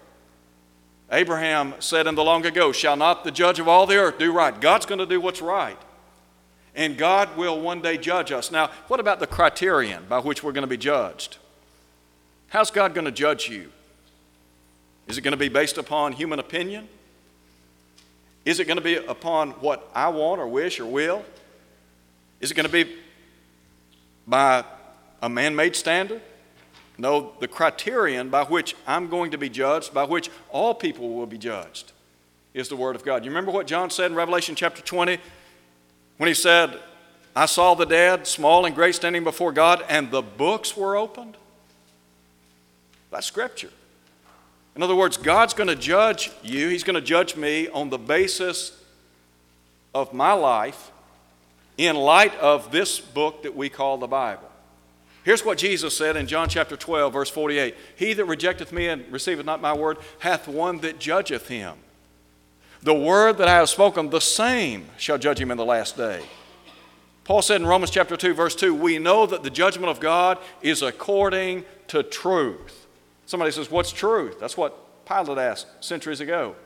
Abraham 1.13 1.75
said 1.79 2.07
in 2.07 2.15
the 2.15 2.25
long 2.25 2.47
ago, 2.47 2.73
Shall 2.73 2.97
not 2.97 3.23
the 3.23 3.31
judge 3.31 3.59
of 3.59 3.69
all 3.69 3.87
the 3.87 3.97
earth 3.97 4.19
do 4.19 4.33
right? 4.33 4.59
God's 4.59 4.87
going 4.87 4.99
to 4.99 5.07
do 5.07 5.21
what's 5.21 5.43
right. 5.43 5.79
And 6.75 6.97
God 6.97 7.37
will 7.37 7.61
one 7.61 7.83
day 7.83 7.99
judge 7.99 8.33
us. 8.33 8.51
Now, 8.51 8.71
what 8.89 8.99
about 8.99 9.21
the 9.21 9.27
criterion 9.27 10.07
by 10.09 10.21
which 10.21 10.43
we're 10.43 10.53
going 10.53 10.63
to 10.63 10.69
be 10.69 10.79
judged? 10.79 11.37
How's 12.49 12.71
God 12.71 12.95
going 12.95 13.05
to 13.05 13.13
judge 13.13 13.49
you? 13.49 13.71
Is 15.07 15.19
it 15.19 15.21
going 15.21 15.33
to 15.33 15.39
be 15.39 15.51
based 15.51 15.77
upon 15.77 16.13
human 16.13 16.39
opinion? 16.39 16.89
Is 18.47 18.59
it 18.59 18.65
going 18.65 18.79
to 18.79 18.83
be 18.83 18.97
upon 18.97 19.51
what 19.53 19.89
I 19.95 20.09
want 20.09 20.41
or 20.41 20.47
wish 20.49 20.81
or 20.81 20.87
will? 20.87 21.25
Is 22.41 22.51
it 22.51 22.55
going 22.55 22.67
to 22.67 22.73
be 22.73 22.97
by 24.27 24.65
a 25.21 25.29
man 25.29 25.55
made 25.55 25.77
standard? 25.77 26.23
No, 27.03 27.33
the 27.41 27.49
criterion 27.49 28.29
by 28.29 28.45
which 28.45 28.77
I'm 28.87 29.09
going 29.09 29.33
to 29.33 29.37
be 29.39 29.49
judged, 29.49 29.93
by 29.93 30.05
which 30.05 30.31
all 30.51 30.73
people 30.73 31.15
will 31.15 31.27
be 31.27 31.37
judged, 31.37 31.91
is 32.55 32.69
the 32.69 32.77
Word 32.77 32.95
of 32.95 33.05
God. 33.05 33.25
You 33.25 33.33
remember 33.33 33.51
what 33.51 33.67
John 33.67 33.91
said 33.91 34.13
in 34.13 34.17
Revelation 34.17 34.55
chapter 34.55 34.81
20 34.81 35.19
when 36.19 36.29
he 36.29 36.35
said, 36.35 36.79
I 37.35 37.47
saw 37.47 37.75
the 37.75 37.87
dead, 37.87 38.29
small 38.29 38.67
and 38.67 38.75
great, 38.75 38.95
standing 38.95 39.25
before 39.25 39.51
God, 39.51 39.85
and 39.89 40.13
the 40.13 40.23
books 40.23 40.77
were 40.77 40.97
opened? 40.97 41.37
That's 43.11 43.27
Scripture. 43.27 43.71
In 44.77 44.83
other 44.85 44.95
words, 44.95 45.17
God's 45.17 45.55
going 45.55 45.71
to 45.71 45.75
judge 45.75 46.31
you, 46.45 46.69
He's 46.69 46.85
going 46.85 46.95
to 46.95 47.01
judge 47.01 47.35
me 47.35 47.67
on 47.67 47.91
the 47.91 47.99
basis 47.99 48.81
of 49.93 50.15
my 50.15 50.35
life 50.35 50.93
in 51.77 51.97
light 51.97 52.39
of 52.39 52.71
this 52.71 53.01
book 53.01 53.43
that 53.43 53.57
we 53.57 53.69
call 53.69 53.99
the 53.99 54.07
Bible. 54.07 54.52
Here's 55.25 55.45
what 55.45 55.59
Jesus 55.59 55.97
said 55.97 56.17
in 56.17 56.27
John 56.27 56.49
chapter 56.49 56.77
12, 56.77 57.13
verse 57.13 57.31
48 57.31 57.77
He 57.97 58.13
that 58.15 58.25
rejecteth 58.25 58.73
me 58.73 58.89
and 58.89 59.11
receiveth 59.13 59.47
not 59.47 59.61
my 59.61 59.73
word 59.73 59.99
hath 60.21 60.49
one 60.49 60.79
that 60.79 60.99
judgeth 60.99 61.49
him. 61.49 61.77
The 62.83 62.95
word 62.95 63.39
that 63.39 63.49
I 63.49 63.55
have 63.55 63.69
spoken, 63.69 64.11
the 64.11 64.21
same 64.21 64.87
shall 64.97 65.19
judge 65.19 65.41
him 65.41 65.53
in 65.53 65.57
the 65.57 65.65
last 65.65 65.97
day. 65.97 66.23
Paul 67.25 67.41
said 67.41 67.61
in 67.61 67.67
Romans 67.67 67.93
chapter 67.93 68.17
2, 68.17 68.35
verse 68.35 68.57
2, 68.57 68.75
we 68.75 68.99
know 68.99 69.27
that 69.27 69.45
the 69.45 69.51
judgment 69.51 69.89
of 69.89 70.01
God 70.01 70.39
is 70.61 70.83
according 70.83 71.65
to 71.87 72.03
truth. 72.03 72.87
Somebody 73.27 73.53
says, 73.53 73.71
What's 73.71 73.93
truth? 73.93 74.41
That's 74.41 74.57
what 74.57 75.07
Pilate 75.07 75.39
asked 75.39 75.67
centuries 75.85 76.21
ago. 76.21 76.57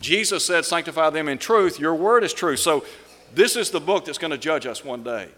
Jesus 0.00 0.44
said, 0.44 0.66
Sanctify 0.66 1.10
them 1.10 1.28
in 1.28 1.38
truth. 1.38 1.80
Your 1.80 1.94
word 1.94 2.24
is 2.24 2.34
truth. 2.34 2.58
So, 2.58 2.84
this 3.32 3.56
is 3.56 3.70
the 3.70 3.80
book 3.80 4.04
that's 4.04 4.18
going 4.18 4.30
to 4.30 4.38
judge 4.38 4.66
us 4.66 4.84
one 4.84 5.02
day. 5.02 5.28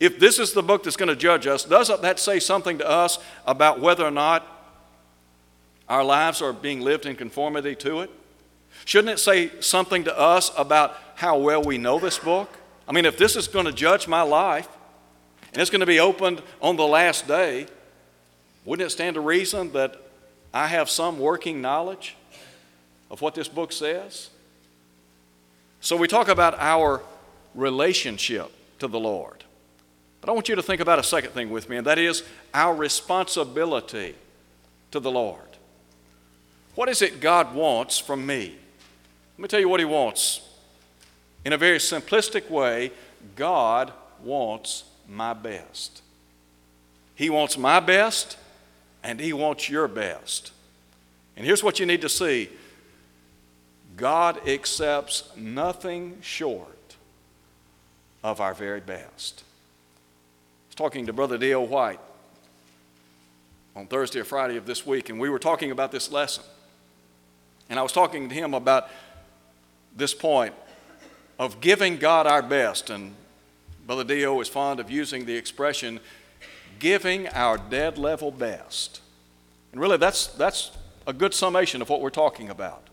If 0.00 0.18
this 0.18 0.38
is 0.38 0.52
the 0.52 0.62
book 0.62 0.84
that's 0.84 0.96
going 0.96 1.08
to 1.08 1.16
judge 1.16 1.46
us, 1.46 1.64
doesn't 1.64 2.02
that 2.02 2.20
say 2.20 2.38
something 2.38 2.78
to 2.78 2.88
us 2.88 3.18
about 3.46 3.80
whether 3.80 4.04
or 4.04 4.10
not 4.10 4.46
our 5.88 6.04
lives 6.04 6.40
are 6.40 6.52
being 6.52 6.80
lived 6.80 7.06
in 7.06 7.16
conformity 7.16 7.74
to 7.76 8.00
it? 8.00 8.10
Shouldn't 8.84 9.14
it 9.14 9.18
say 9.18 9.50
something 9.60 10.04
to 10.04 10.16
us 10.16 10.52
about 10.56 10.96
how 11.16 11.38
well 11.38 11.62
we 11.62 11.78
know 11.78 11.98
this 11.98 12.18
book? 12.18 12.48
I 12.86 12.92
mean, 12.92 13.04
if 13.04 13.18
this 13.18 13.34
is 13.34 13.48
going 13.48 13.66
to 13.66 13.72
judge 13.72 14.06
my 14.06 14.22
life 14.22 14.68
and 15.52 15.60
it's 15.60 15.70
going 15.70 15.80
to 15.80 15.86
be 15.86 16.00
opened 16.00 16.42
on 16.62 16.76
the 16.76 16.86
last 16.86 17.26
day, 17.26 17.66
wouldn't 18.64 18.86
it 18.86 18.90
stand 18.90 19.14
to 19.14 19.20
reason 19.20 19.72
that 19.72 20.00
I 20.54 20.68
have 20.68 20.88
some 20.88 21.18
working 21.18 21.60
knowledge 21.60 22.16
of 23.10 23.20
what 23.20 23.34
this 23.34 23.48
book 23.48 23.72
says? 23.72 24.30
So 25.80 25.96
we 25.96 26.06
talk 26.06 26.28
about 26.28 26.54
our 26.58 27.02
relationship 27.54 28.52
to 28.78 28.88
the 28.88 29.00
Lord. 29.00 29.44
But 30.20 30.30
I 30.30 30.32
want 30.32 30.48
you 30.48 30.54
to 30.56 30.62
think 30.62 30.80
about 30.80 30.98
a 30.98 31.02
second 31.04 31.30
thing 31.30 31.50
with 31.50 31.68
me, 31.68 31.76
and 31.76 31.86
that 31.86 31.98
is 31.98 32.22
our 32.52 32.74
responsibility 32.74 34.14
to 34.90 35.00
the 35.00 35.10
Lord. 35.10 35.40
What 36.74 36.88
is 36.88 37.02
it 37.02 37.20
God 37.20 37.54
wants 37.54 37.98
from 37.98 38.26
me? 38.26 38.56
Let 39.36 39.42
me 39.42 39.48
tell 39.48 39.60
you 39.60 39.68
what 39.68 39.80
He 39.80 39.86
wants. 39.86 40.40
In 41.44 41.52
a 41.52 41.58
very 41.58 41.78
simplistic 41.78 42.50
way, 42.50 42.92
God 43.36 43.92
wants 44.22 44.84
my 45.08 45.32
best. 45.32 46.02
He 47.14 47.30
wants 47.30 47.56
my 47.56 47.80
best, 47.80 48.36
and 49.02 49.20
He 49.20 49.32
wants 49.32 49.68
your 49.70 49.88
best. 49.88 50.52
And 51.36 51.46
here's 51.46 51.62
what 51.62 51.78
you 51.78 51.86
need 51.86 52.02
to 52.02 52.08
see 52.08 52.48
God 53.96 54.48
accepts 54.48 55.30
nothing 55.36 56.18
short 56.20 56.96
of 58.22 58.40
our 58.40 58.54
very 58.54 58.80
best 58.80 59.44
talking 60.78 61.06
to 61.06 61.12
Brother 61.12 61.36
Dale 61.36 61.66
White 61.66 61.98
on 63.74 63.88
Thursday 63.88 64.20
or 64.20 64.24
Friday 64.24 64.56
of 64.56 64.64
this 64.64 64.86
week, 64.86 65.08
and 65.08 65.18
we 65.18 65.28
were 65.28 65.40
talking 65.40 65.72
about 65.72 65.90
this 65.90 66.12
lesson. 66.12 66.44
And 67.68 67.80
I 67.80 67.82
was 67.82 67.90
talking 67.90 68.28
to 68.28 68.34
him 68.34 68.54
about 68.54 68.88
this 69.96 70.14
point 70.14 70.54
of 71.36 71.60
giving 71.60 71.96
God 71.96 72.28
our 72.28 72.42
best. 72.42 72.90
And 72.90 73.16
Brother 73.88 74.04
Dale 74.04 74.40
is 74.40 74.46
fond 74.46 74.78
of 74.78 74.88
using 74.88 75.26
the 75.26 75.34
expression 75.34 75.98
giving 76.78 77.26
our 77.30 77.58
dead 77.58 77.98
level 77.98 78.30
best. 78.30 79.00
And 79.72 79.80
really, 79.80 79.96
that's, 79.96 80.28
that's 80.28 80.70
a 81.08 81.12
good 81.12 81.34
summation 81.34 81.82
of 81.82 81.88
what 81.88 82.00
we're 82.00 82.10
talking 82.10 82.50
about. 82.50 82.86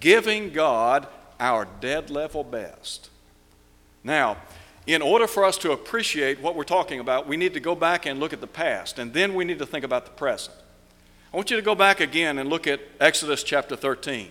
Giving 0.00 0.50
God 0.50 1.06
our 1.38 1.68
dead 1.82 2.08
level 2.08 2.42
best. 2.42 3.10
Now, 4.02 4.38
in 4.86 5.02
order 5.02 5.26
for 5.26 5.44
us 5.44 5.58
to 5.58 5.72
appreciate 5.72 6.40
what 6.40 6.56
we're 6.56 6.64
talking 6.64 7.00
about, 7.00 7.26
we 7.26 7.36
need 7.36 7.54
to 7.54 7.60
go 7.60 7.74
back 7.74 8.06
and 8.06 8.18
look 8.18 8.32
at 8.32 8.40
the 8.40 8.46
past, 8.46 8.98
and 8.98 9.12
then 9.12 9.34
we 9.34 9.44
need 9.44 9.58
to 9.58 9.66
think 9.66 9.84
about 9.84 10.04
the 10.04 10.10
present. 10.10 10.56
I 11.32 11.36
want 11.36 11.50
you 11.50 11.56
to 11.56 11.62
go 11.62 11.74
back 11.74 12.00
again 12.00 12.38
and 12.38 12.50
look 12.50 12.66
at 12.66 12.80
Exodus 12.98 13.42
chapter 13.42 13.76
13. 13.76 14.30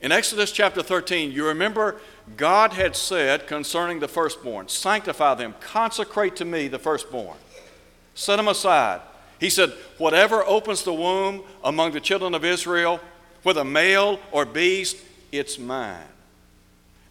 In 0.00 0.12
Exodus 0.12 0.52
chapter 0.52 0.82
13, 0.82 1.32
you 1.32 1.46
remember 1.46 2.00
God 2.36 2.72
had 2.72 2.94
said 2.96 3.46
concerning 3.46 4.00
the 4.00 4.08
firstborn, 4.08 4.68
Sanctify 4.68 5.34
them, 5.34 5.54
consecrate 5.60 6.36
to 6.36 6.44
me 6.44 6.68
the 6.68 6.78
firstborn, 6.78 7.36
set 8.14 8.36
them 8.36 8.48
aside. 8.48 9.00
He 9.40 9.50
said, 9.50 9.70
Whatever 9.98 10.44
opens 10.44 10.82
the 10.82 10.94
womb 10.94 11.42
among 11.62 11.92
the 11.92 12.00
children 12.00 12.34
of 12.34 12.44
Israel, 12.44 13.00
whether 13.42 13.64
male 13.64 14.18
or 14.32 14.44
beast, 14.44 14.96
it's 15.30 15.58
mine. 15.58 16.06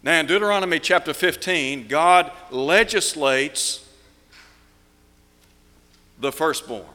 Now, 0.02 0.20
in 0.20 0.26
Deuteronomy 0.26 0.78
chapter 0.78 1.12
15, 1.12 1.88
God 1.88 2.30
legislates 2.50 3.88
the 6.20 6.30
firstborn. 6.30 6.86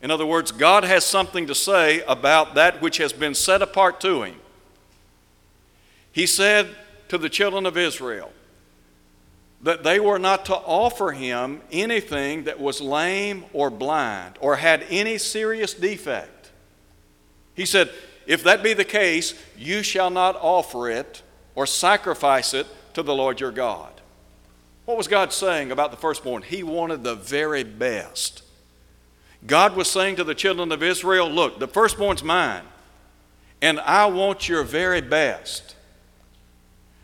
In 0.00 0.10
other 0.12 0.26
words, 0.26 0.52
God 0.52 0.84
has 0.84 1.04
something 1.04 1.48
to 1.48 1.54
say 1.54 2.02
about 2.02 2.54
that 2.54 2.80
which 2.80 2.98
has 2.98 3.12
been 3.12 3.34
set 3.34 3.62
apart 3.62 4.00
to 4.02 4.22
him. 4.22 4.36
He 6.12 6.26
said 6.26 6.68
to 7.08 7.18
the 7.18 7.28
children 7.28 7.66
of 7.66 7.76
Israel 7.76 8.30
that 9.60 9.82
they 9.82 9.98
were 9.98 10.20
not 10.20 10.44
to 10.46 10.54
offer 10.54 11.10
him 11.10 11.60
anything 11.72 12.44
that 12.44 12.60
was 12.60 12.80
lame 12.80 13.44
or 13.52 13.70
blind 13.70 14.36
or 14.40 14.56
had 14.56 14.84
any 14.88 15.18
serious 15.18 15.74
defect. 15.74 16.52
He 17.54 17.66
said, 17.66 17.90
If 18.26 18.44
that 18.44 18.62
be 18.62 18.72
the 18.72 18.84
case, 18.84 19.34
you 19.56 19.82
shall 19.82 20.10
not 20.10 20.36
offer 20.36 20.88
it 20.88 21.22
or 21.54 21.66
sacrifice 21.66 22.54
it 22.54 22.66
to 22.94 23.02
the 23.02 23.14
Lord 23.14 23.40
your 23.40 23.52
God. 23.52 23.92
What 24.84 24.96
was 24.96 25.08
God 25.08 25.32
saying 25.32 25.70
about 25.70 25.90
the 25.90 25.96
firstborn? 25.96 26.42
He 26.42 26.62
wanted 26.62 27.04
the 27.04 27.14
very 27.14 27.62
best. 27.62 28.42
God 29.46 29.76
was 29.76 29.90
saying 29.90 30.16
to 30.16 30.24
the 30.24 30.34
children 30.34 30.72
of 30.72 30.82
Israel, 30.82 31.30
Look, 31.30 31.60
the 31.60 31.68
firstborn's 31.68 32.24
mine, 32.24 32.64
and 33.60 33.80
I 33.80 34.06
want 34.06 34.48
your 34.48 34.62
very 34.64 35.00
best. 35.00 35.76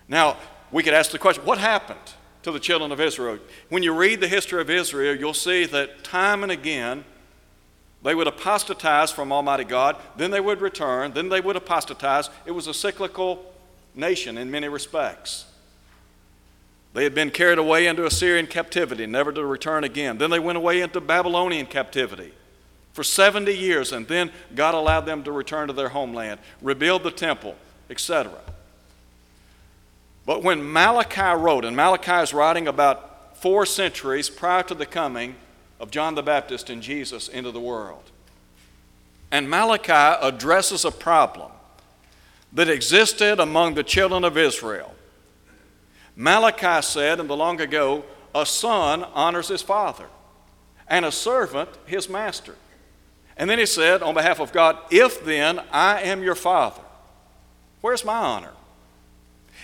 Now, 0.09 0.37
we 0.71 0.83
could 0.83 0.95
ask 0.95 1.11
the 1.11 1.19
question 1.19 1.45
what 1.45 1.59
happened 1.59 2.15
to 2.43 2.53
the 2.53 2.61
children 2.61 2.93
of 2.93 3.01
Israel? 3.01 3.39
When 3.69 3.83
you 3.83 3.95
read 3.95 4.21
the 4.21 4.29
history 4.29 4.61
of 4.61 4.71
Israel, 4.71 5.17
you'll 5.17 5.35
see 5.35 5.65
that 5.67 6.05
time 6.05 6.43
and 6.43 6.53
again, 6.53 7.05
they 8.03 8.15
would 8.15 8.27
apostatize 8.27 9.11
from 9.11 9.33
Almighty 9.33 9.65
God, 9.65 9.97
then 10.17 10.31
they 10.31 10.41
would 10.41 10.61
return, 10.61 11.13
then 11.13 11.31
they 11.31 11.41
would 11.41 11.57
apostatize. 11.57 12.29
It 12.45 12.51
was 12.51 12.67
a 12.67 12.75
cyclical 12.75 13.54
nation 13.95 14.39
in 14.39 14.51
many 14.51 14.69
respects. 14.69 15.47
They 16.95 17.05
had 17.05 17.15
been 17.15 17.31
carried 17.31 17.59
away 17.59 17.87
into 17.87 18.07
Assyrian 18.07 18.47
captivity, 18.47 19.07
never 19.07 19.33
to 19.33 19.45
return 19.45 19.83
again. 19.83 20.19
Then 20.19 20.31
they 20.31 20.39
went 20.39 20.57
away 20.57 20.81
into 20.81 21.01
Babylonian 21.01 21.67
captivity 21.67 22.33
for 22.93 23.03
70 23.03 23.53
years, 23.53 23.93
and 23.93 24.07
then 24.07 24.31
God 24.55 24.75
allowed 24.75 25.01
them 25.01 25.25
to 25.25 25.33
return 25.33 25.67
to 25.67 25.73
their 25.73 25.89
homeland, 25.89 26.39
rebuild 26.63 27.03
the 27.03 27.11
temple, 27.11 27.57
etc. 27.91 28.33
But 30.25 30.45
when 30.45 30.73
Malachi 30.73 31.37
wrote, 31.37 31.65
and 31.65 31.77
Malachi 31.77 32.23
is 32.23 32.33
writing 32.33 32.69
about 32.69 33.37
four 33.39 33.67
centuries 33.67 34.31
prior 34.31 34.63
to 34.63 34.75
the 34.75 34.87
coming 34.87 35.35
of 35.81 35.91
John 35.91 36.15
the 36.15 36.23
Baptist 36.23 36.71
and 36.71 36.81
Jesus 36.81 37.29
into 37.29 37.51
the 37.51 37.61
world, 37.61 38.05
and 39.33 39.51
Malachi 39.51 39.93
addresses 40.23 40.85
a 40.85 40.93
problem 40.93 41.51
that 42.55 42.69
existed 42.69 43.41
among 43.41 43.75
the 43.75 43.83
children 43.83 44.25
of 44.25 44.39
Israel. 44.39 44.95
Malachi 46.17 46.81
said 46.83 47.21
in 47.21 47.27
the 47.27 47.37
long 47.37 47.61
ago, 47.61 48.05
a 48.35 48.47
son 48.47 49.05
honors 49.13 49.49
his 49.49 49.63
father, 49.63 50.07
and 50.89 51.05
a 51.05 51.13
servant 51.13 51.69
his 51.87 52.09
master. 52.09 52.55
And 53.37 53.51
then 53.51 53.59
he 53.59 53.67
said, 53.67 54.03
on 54.03 54.15
behalf 54.15 54.41
of 54.41 54.53
God, 54.53 54.79
If 54.91 55.25
then 55.25 55.61
I 55.73 56.03
am 56.03 56.23
your 56.23 56.37
father, 56.37 56.83
where's 57.81 58.05
my 58.05 58.17
honor? 58.17 58.53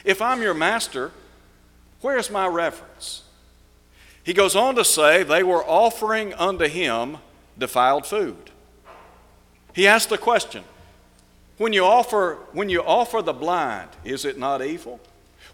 If 0.05 0.21
I'm 0.21 0.43
your 0.43 0.55
master, 0.55 1.13
where's 2.01 2.31
my 2.31 2.47
reverence? 2.47 3.23
He 4.23 4.33
goes 4.33 4.57
on 4.57 4.75
to 4.75 4.85
say, 4.85 5.23
They 5.23 5.43
were 5.43 5.65
offering 5.65 6.35
unto 6.35 6.67
him 6.67 7.19
defiled 7.57 8.07
food. 8.07 8.51
He 9.73 9.87
asked 9.87 10.09
the 10.09 10.19
question 10.19 10.65
when 11.61 11.75
you 11.75 11.85
offer, 11.85 12.39
when 12.53 12.71
you 12.71 12.83
offer 12.83 13.21
the 13.21 13.35
blind, 13.35 13.91
is 14.03 14.25
it 14.25 14.39
not 14.39 14.63
evil? 14.63 14.99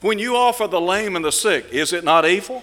When 0.00 0.20
you 0.20 0.36
offer 0.36 0.68
the 0.68 0.80
lame 0.80 1.16
and 1.16 1.25
the 1.25 1.32
sick, 1.32 1.66
is 1.72 1.92
it 1.92 2.04
not 2.04 2.25
evil? 2.25 2.62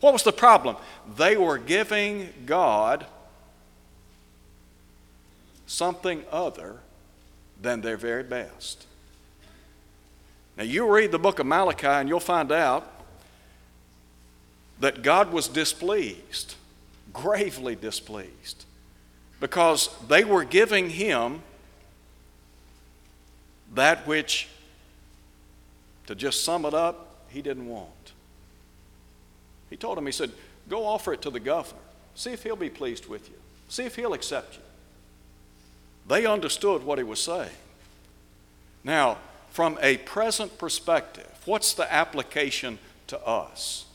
What 0.00 0.14
was 0.14 0.22
the 0.22 0.32
problem? 0.32 0.76
They 1.18 1.36
were 1.36 1.58
giving 1.58 2.32
God 2.46 3.04
something 5.66 6.24
other 6.32 6.76
than 7.60 7.82
their 7.82 7.98
very 7.98 8.22
best. 8.22 8.86
Now, 10.56 10.64
you 10.64 10.90
read 10.90 11.12
the 11.12 11.18
book 11.18 11.40
of 11.40 11.44
Malachi 11.44 11.86
and 11.86 12.08
you'll 12.08 12.20
find 12.20 12.50
out 12.50 12.90
that 14.80 15.02
God 15.02 15.30
was 15.30 15.46
displeased, 15.46 16.54
gravely 17.12 17.76
displeased, 17.76 18.64
because 19.40 19.90
they 20.08 20.24
were 20.24 20.44
giving 20.44 20.88
him 20.88 21.42
that 23.74 24.06
which, 24.06 24.48
to 26.06 26.14
just 26.14 26.44
sum 26.44 26.64
it 26.64 26.74
up, 26.74 27.26
he 27.28 27.42
didn't 27.42 27.68
want. 27.68 28.12
He 29.70 29.76
told 29.76 29.96
him, 29.96 30.06
he 30.06 30.12
said, 30.12 30.30
Go 30.68 30.86
offer 30.86 31.12
it 31.12 31.22
to 31.22 31.30
the 31.30 31.40
governor. 31.40 31.80
See 32.14 32.30
if 32.30 32.42
he'll 32.42 32.56
be 32.56 32.70
pleased 32.70 33.06
with 33.06 33.28
you. 33.28 33.34
See 33.68 33.84
if 33.84 33.96
he'll 33.96 34.12
accept 34.12 34.54
you. 34.54 34.62
They 36.06 36.26
understood 36.26 36.84
what 36.84 36.98
he 36.98 37.04
was 37.04 37.20
saying. 37.20 37.50
Now, 38.84 39.18
from 39.50 39.78
a 39.80 39.98
present 39.98 40.58
perspective, 40.58 41.28
what's 41.44 41.74
the 41.74 41.90
application 41.92 42.78
to 43.06 43.20
us? 43.26 43.86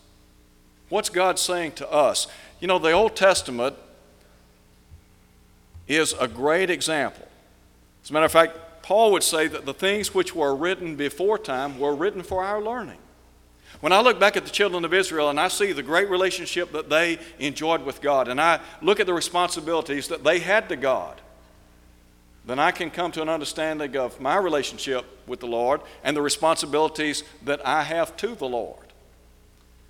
What's 0.90 1.10
God 1.10 1.38
saying 1.38 1.74
to 1.74 1.92
us? 1.92 2.28
You 2.60 2.68
know, 2.68 2.80
the 2.80 2.92
Old 2.92 3.16
Testament 3.16 3.76
is 5.88 6.14
a 6.20 6.28
great 6.28 6.70
example. 6.70 7.28
As 8.04 8.10
a 8.10 8.14
matter 8.14 8.26
of 8.26 8.32
fact, 8.32 8.58
Paul 8.88 9.12
would 9.12 9.24
say 9.24 9.50
that 9.50 9.66
the 9.66 9.74
things 9.74 10.14
which 10.14 10.34
were 10.34 10.56
written 10.56 10.96
before 10.96 11.38
time 11.38 11.78
were 11.78 11.94
written 11.94 12.24
for 12.24 12.42
our 12.42 12.62
learning. 12.62 13.00
When 13.82 13.92
I 13.92 14.00
look 14.00 14.18
back 14.18 14.38
at 14.38 14.46
the 14.46 14.50
children 14.50 14.86
of 14.86 14.94
Israel 14.94 15.30
and 15.30 15.38
I 15.38 15.50
see 15.50 15.74
the 15.74 15.84
great 15.84 16.10
relationship 16.10 16.72
that 16.72 16.90
they 16.90 17.20
enjoyed 17.38 17.84
with 17.84 18.00
God, 18.00 18.30
and 18.30 18.40
I 18.40 18.62
look 18.82 19.02
at 19.02 19.06
the 19.06 19.14
responsibilities 19.14 20.08
that 20.08 20.24
they 20.24 20.40
had 20.40 20.70
to 20.70 20.78
God, 20.78 21.20
then 22.46 22.60
I 22.60 22.72
can 22.72 22.90
come 22.90 23.12
to 23.12 23.22
an 23.22 23.28
understanding 23.28 23.98
of 23.98 24.22
my 24.22 24.38
relationship 24.38 25.04
with 25.28 25.42
the 25.42 25.48
Lord 25.48 25.82
and 26.02 26.16
the 26.16 26.22
responsibilities 26.22 27.26
that 27.44 27.60
I 27.68 27.84
have 27.84 28.16
to 28.16 28.36
the 28.36 28.48
Lord. 28.48 28.94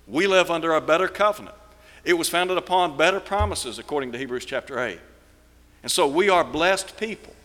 We 0.08 0.26
live 0.26 0.50
under 0.50 0.74
a 0.74 0.80
better 0.80 1.06
covenant. 1.06 1.54
It 2.02 2.14
was 2.14 2.28
founded 2.28 2.58
upon 2.58 2.96
better 2.96 3.20
promises, 3.20 3.78
according 3.78 4.10
to 4.10 4.18
Hebrews 4.18 4.44
chapter 4.44 4.80
8. 4.80 4.98
And 5.84 5.92
so 5.92 6.08
we 6.08 6.28
are 6.28 6.42
blessed 6.42 6.98
people. 6.98 7.36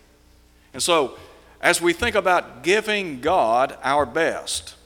And 0.72 0.82
so, 0.82 1.16
as 1.64 1.82
we 1.82 1.92
think 1.92 2.14
about 2.14 2.62
giving 2.62 3.20
God 3.20 3.76
our 3.82 4.06
best, 4.06 4.76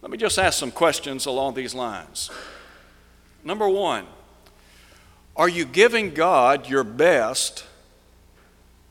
let 0.00 0.10
me 0.10 0.16
just 0.16 0.38
ask 0.38 0.58
some 0.58 0.70
questions 0.70 1.26
along 1.26 1.52
these 1.52 1.74
lines. 1.74 2.30
Number 3.44 3.68
one, 3.68 4.06
are 5.36 5.48
you 5.48 5.66
giving 5.66 6.14
God 6.14 6.66
your 6.66 6.84
best 6.84 7.64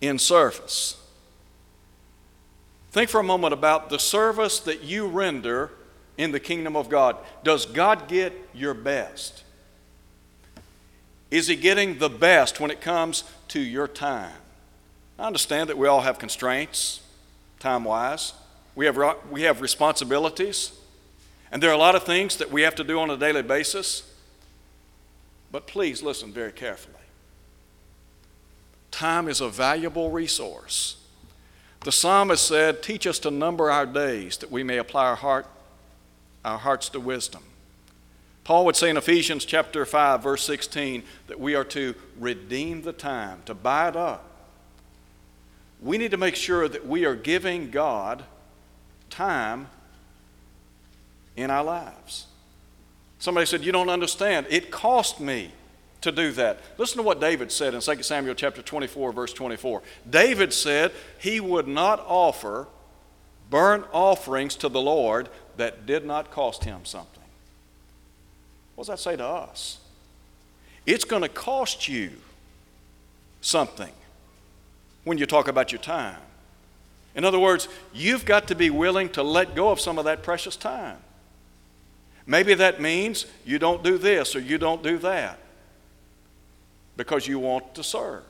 in 0.02 0.18
service. 0.18 0.96
Think 2.92 3.10
for 3.10 3.20
a 3.20 3.24
moment 3.24 3.54
about 3.54 3.90
the 3.90 4.00
service 4.00 4.60
that 4.62 4.84
you 4.84 5.08
render 5.08 5.72
in 6.18 6.32
the 6.32 6.40
kingdom 6.40 6.76
of 6.76 6.90
God. 6.90 7.18
Does 7.44 7.66
God 7.66 8.08
get 8.08 8.34
your 8.54 8.74
best? 8.74 9.44
Is 11.30 11.48
He 11.48 11.56
getting 11.56 12.00
the 12.00 12.10
best 12.10 12.60
when 12.60 12.72
it 12.72 12.82
comes 12.82 13.24
to 13.50 13.60
your 13.60 13.88
time? 13.88 14.34
I 15.20 15.28
understand 15.28 15.70
that 15.70 15.78
we 15.78 15.86
all 15.86 16.00
have 16.00 16.18
constraints, 16.18 17.02
time 17.60 17.84
wise. 17.84 18.34
We 18.74 18.86
have, 18.86 18.98
we 19.30 19.42
have 19.42 19.60
responsibilities, 19.60 20.72
and 21.52 21.62
there 21.62 21.70
are 21.70 21.74
a 21.74 21.78
lot 21.78 21.96
of 21.96 22.04
things 22.04 22.38
that 22.38 22.50
we 22.50 22.62
have 22.62 22.76
to 22.76 22.86
do 22.86 23.00
on 23.00 23.10
a 23.10 23.18
daily 23.18 23.42
basis. 23.42 24.10
But 25.52 25.68
please 25.68 26.02
listen 26.02 26.32
very 26.32 26.54
carefully. 26.54 26.96
Time 28.92 29.28
is 29.28 29.42
a 29.42 29.50
valuable 29.50 30.10
resource. 30.10 30.96
The 31.82 31.92
psalmist 31.92 32.48
said, 32.48 32.82
Teach 32.82 33.06
us 33.06 33.20
to 33.20 33.32
number 33.32 33.70
our 33.70 33.86
days 33.86 34.38
that 34.38 34.52
we 34.52 34.64
may 34.64 34.78
apply 34.78 35.08
our, 35.08 35.16
heart, 35.16 35.48
our 36.46 36.60
hearts 36.60 36.88
to 36.90 37.00
wisdom. 37.00 37.44
Paul 38.46 38.66
would 38.66 38.78
say 38.78 38.90
in 38.90 38.96
Ephesians 38.96 39.44
chapter 39.44 39.86
5, 39.86 40.24
verse 40.24 40.44
16, 40.46 41.04
that 41.28 41.40
we 41.40 41.56
are 41.56 41.66
to 41.66 41.94
redeem 42.18 42.84
the 42.84 42.94
time, 42.94 43.42
to 43.46 43.54
buy 43.54 43.90
it 43.90 43.98
up. 43.98 44.29
We 45.82 45.98
need 45.98 46.12
to 46.12 46.18
make 46.18 46.36
sure 46.36 46.68
that 46.68 46.86
we 46.86 47.06
are 47.06 47.16
giving 47.16 47.70
God 47.72 48.24
time 49.10 49.68
in 51.36 51.50
our 51.50 51.64
lives. 51.64 52.28
Somebody 53.20 53.46
said, 53.46 53.64
You 53.64 53.72
don't 53.72 53.90
understand. 53.90 54.48
It 54.50 54.72
cost 54.72 55.20
me 55.20 55.52
to 56.02 56.12
do 56.12 56.32
that. 56.34 56.60
Listen 56.78 56.98
to 56.98 57.04
what 57.04 57.20
David 57.20 57.52
said 57.52 57.74
in 57.74 57.82
2 57.82 58.04
Samuel 58.04 58.36
chapter 58.36 58.62
24 58.62 59.12
verse 59.12 59.34
24. 59.34 59.82
David 60.10 60.54
said 60.54 60.92
he 61.18 61.40
would 61.40 61.68
not 61.68 62.00
offer 62.08 62.68
burnt 63.50 63.86
offerings 63.92 64.56
to 64.58 64.70
the 64.70 64.82
Lord 64.82 65.30
that 65.58 65.86
did 65.86 66.06
not 66.06 66.32
cost 66.32 66.64
him 66.64 66.86
something. 66.86 67.24
What 68.76 68.88
does 68.88 68.88
that 68.88 69.00
say 69.00 69.18
to 69.18 69.26
us? 69.26 69.80
It's 70.86 71.04
going 71.04 71.24
to 71.24 71.30
cost 71.30 71.88
you 71.88 72.12
something 73.42 73.92
when 75.04 75.18
you 75.18 75.26
talk 75.26 75.48
about 75.48 75.72
your 75.72 75.82
time. 75.82 76.20
In 77.16 77.26
other 77.26 77.40
words, 77.40 77.68
you've 77.94 78.26
got 78.26 78.48
to 78.48 78.56
be 78.56 78.70
willing 78.70 79.10
to 79.10 79.24
let 79.24 79.56
go 79.56 79.70
of 79.70 79.80
some 79.80 79.98
of 79.98 80.06
that 80.06 80.24
precious 80.24 80.56
time. 80.56 80.98
Maybe 82.26 82.54
that 82.54 82.80
means 82.80 83.26
you 83.44 83.58
don't 83.58 83.84
do 83.84 83.98
this 83.98 84.36
or 84.36 84.40
you 84.40 84.58
don't 84.58 84.84
do 84.84 85.00
that 85.00 85.40
because 86.96 87.28
you 87.28 87.40
want 87.40 87.74
to 87.76 87.84
serve. 87.84 88.24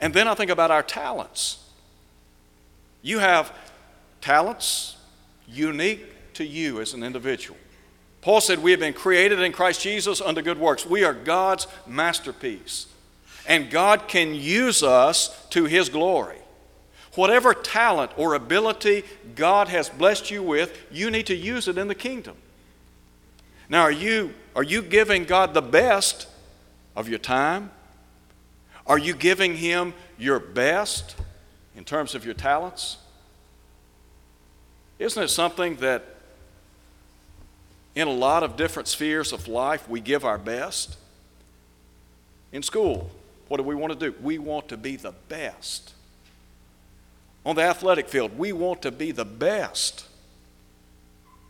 And 0.00 0.12
then 0.12 0.26
I 0.26 0.34
think 0.34 0.50
about 0.50 0.72
our 0.72 0.82
talents. 0.82 1.64
You 3.02 3.20
have 3.20 3.56
talents 4.20 4.96
unique 5.46 6.34
to 6.34 6.44
you 6.44 6.80
as 6.80 6.94
an 6.94 7.04
individual. 7.04 7.58
Paul 8.20 8.40
said, 8.40 8.60
We 8.60 8.70
have 8.70 8.80
been 8.80 8.94
created 8.94 9.40
in 9.40 9.52
Christ 9.52 9.80
Jesus 9.82 10.20
unto 10.20 10.42
good 10.42 10.58
works. 10.58 10.84
We 10.84 11.04
are 11.04 11.14
God's 11.14 11.66
masterpiece. 11.86 12.86
And 13.46 13.70
God 13.70 14.08
can 14.08 14.34
use 14.34 14.82
us 14.82 15.46
to 15.50 15.64
His 15.64 15.88
glory. 15.88 16.38
Whatever 17.14 17.52
talent 17.52 18.12
or 18.16 18.34
ability 18.34 19.04
God 19.34 19.68
has 19.68 19.88
blessed 19.88 20.30
you 20.30 20.42
with, 20.42 20.78
you 20.90 21.10
need 21.10 21.26
to 21.26 21.34
use 21.34 21.68
it 21.68 21.76
in 21.76 21.88
the 21.88 21.94
kingdom. 21.94 22.36
Now, 23.68 23.82
are 23.82 23.92
you, 23.92 24.32
are 24.54 24.62
you 24.62 24.82
giving 24.82 25.24
God 25.24 25.54
the 25.54 25.62
best 25.62 26.26
of 26.96 27.08
your 27.08 27.18
time? 27.18 27.70
Are 28.86 28.98
you 28.98 29.14
giving 29.14 29.56
Him 29.56 29.94
your 30.18 30.38
best 30.38 31.16
in 31.76 31.84
terms 31.84 32.14
of 32.14 32.24
your 32.24 32.34
talents? 32.34 32.96
Isn't 34.98 35.22
it 35.22 35.28
something 35.28 35.76
that 35.76 36.04
in 37.94 38.08
a 38.08 38.12
lot 38.12 38.42
of 38.42 38.56
different 38.56 38.88
spheres 38.88 39.32
of 39.32 39.48
life 39.48 39.88
we 39.88 40.00
give 40.00 40.24
our 40.24 40.38
best? 40.38 40.96
In 42.52 42.62
school, 42.62 43.10
what 43.52 43.58
do 43.58 43.64
we 43.64 43.74
want 43.74 43.92
to 43.92 43.98
do? 44.10 44.16
We 44.22 44.38
want 44.38 44.68
to 44.68 44.78
be 44.78 44.96
the 44.96 45.12
best. 45.28 45.92
On 47.44 47.54
the 47.54 47.60
athletic 47.60 48.08
field, 48.08 48.38
we 48.38 48.50
want 48.50 48.80
to 48.80 48.90
be 48.90 49.12
the 49.12 49.26
best. 49.26 50.06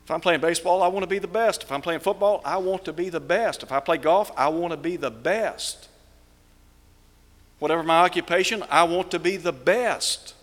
If 0.02 0.10
I'm 0.10 0.20
playing 0.20 0.40
baseball, 0.40 0.82
I 0.82 0.88
want 0.88 1.04
to 1.04 1.06
be 1.06 1.20
the 1.20 1.28
best. 1.28 1.62
If 1.62 1.70
I'm 1.70 1.80
playing 1.80 2.00
football, 2.00 2.42
I 2.44 2.56
want 2.56 2.86
to 2.86 2.92
be 2.92 3.08
the 3.08 3.20
best. 3.20 3.62
If 3.62 3.70
I 3.70 3.78
play 3.78 3.98
golf, 3.98 4.32
I 4.36 4.48
want 4.48 4.72
to 4.72 4.76
be 4.76 4.96
the 4.96 5.12
best. 5.12 5.88
Whatever 7.60 7.84
my 7.84 8.00
occupation, 8.00 8.64
I 8.68 8.82
want 8.82 9.12
to 9.12 9.20
be 9.20 9.36
the 9.36 9.52
best. 9.52 10.34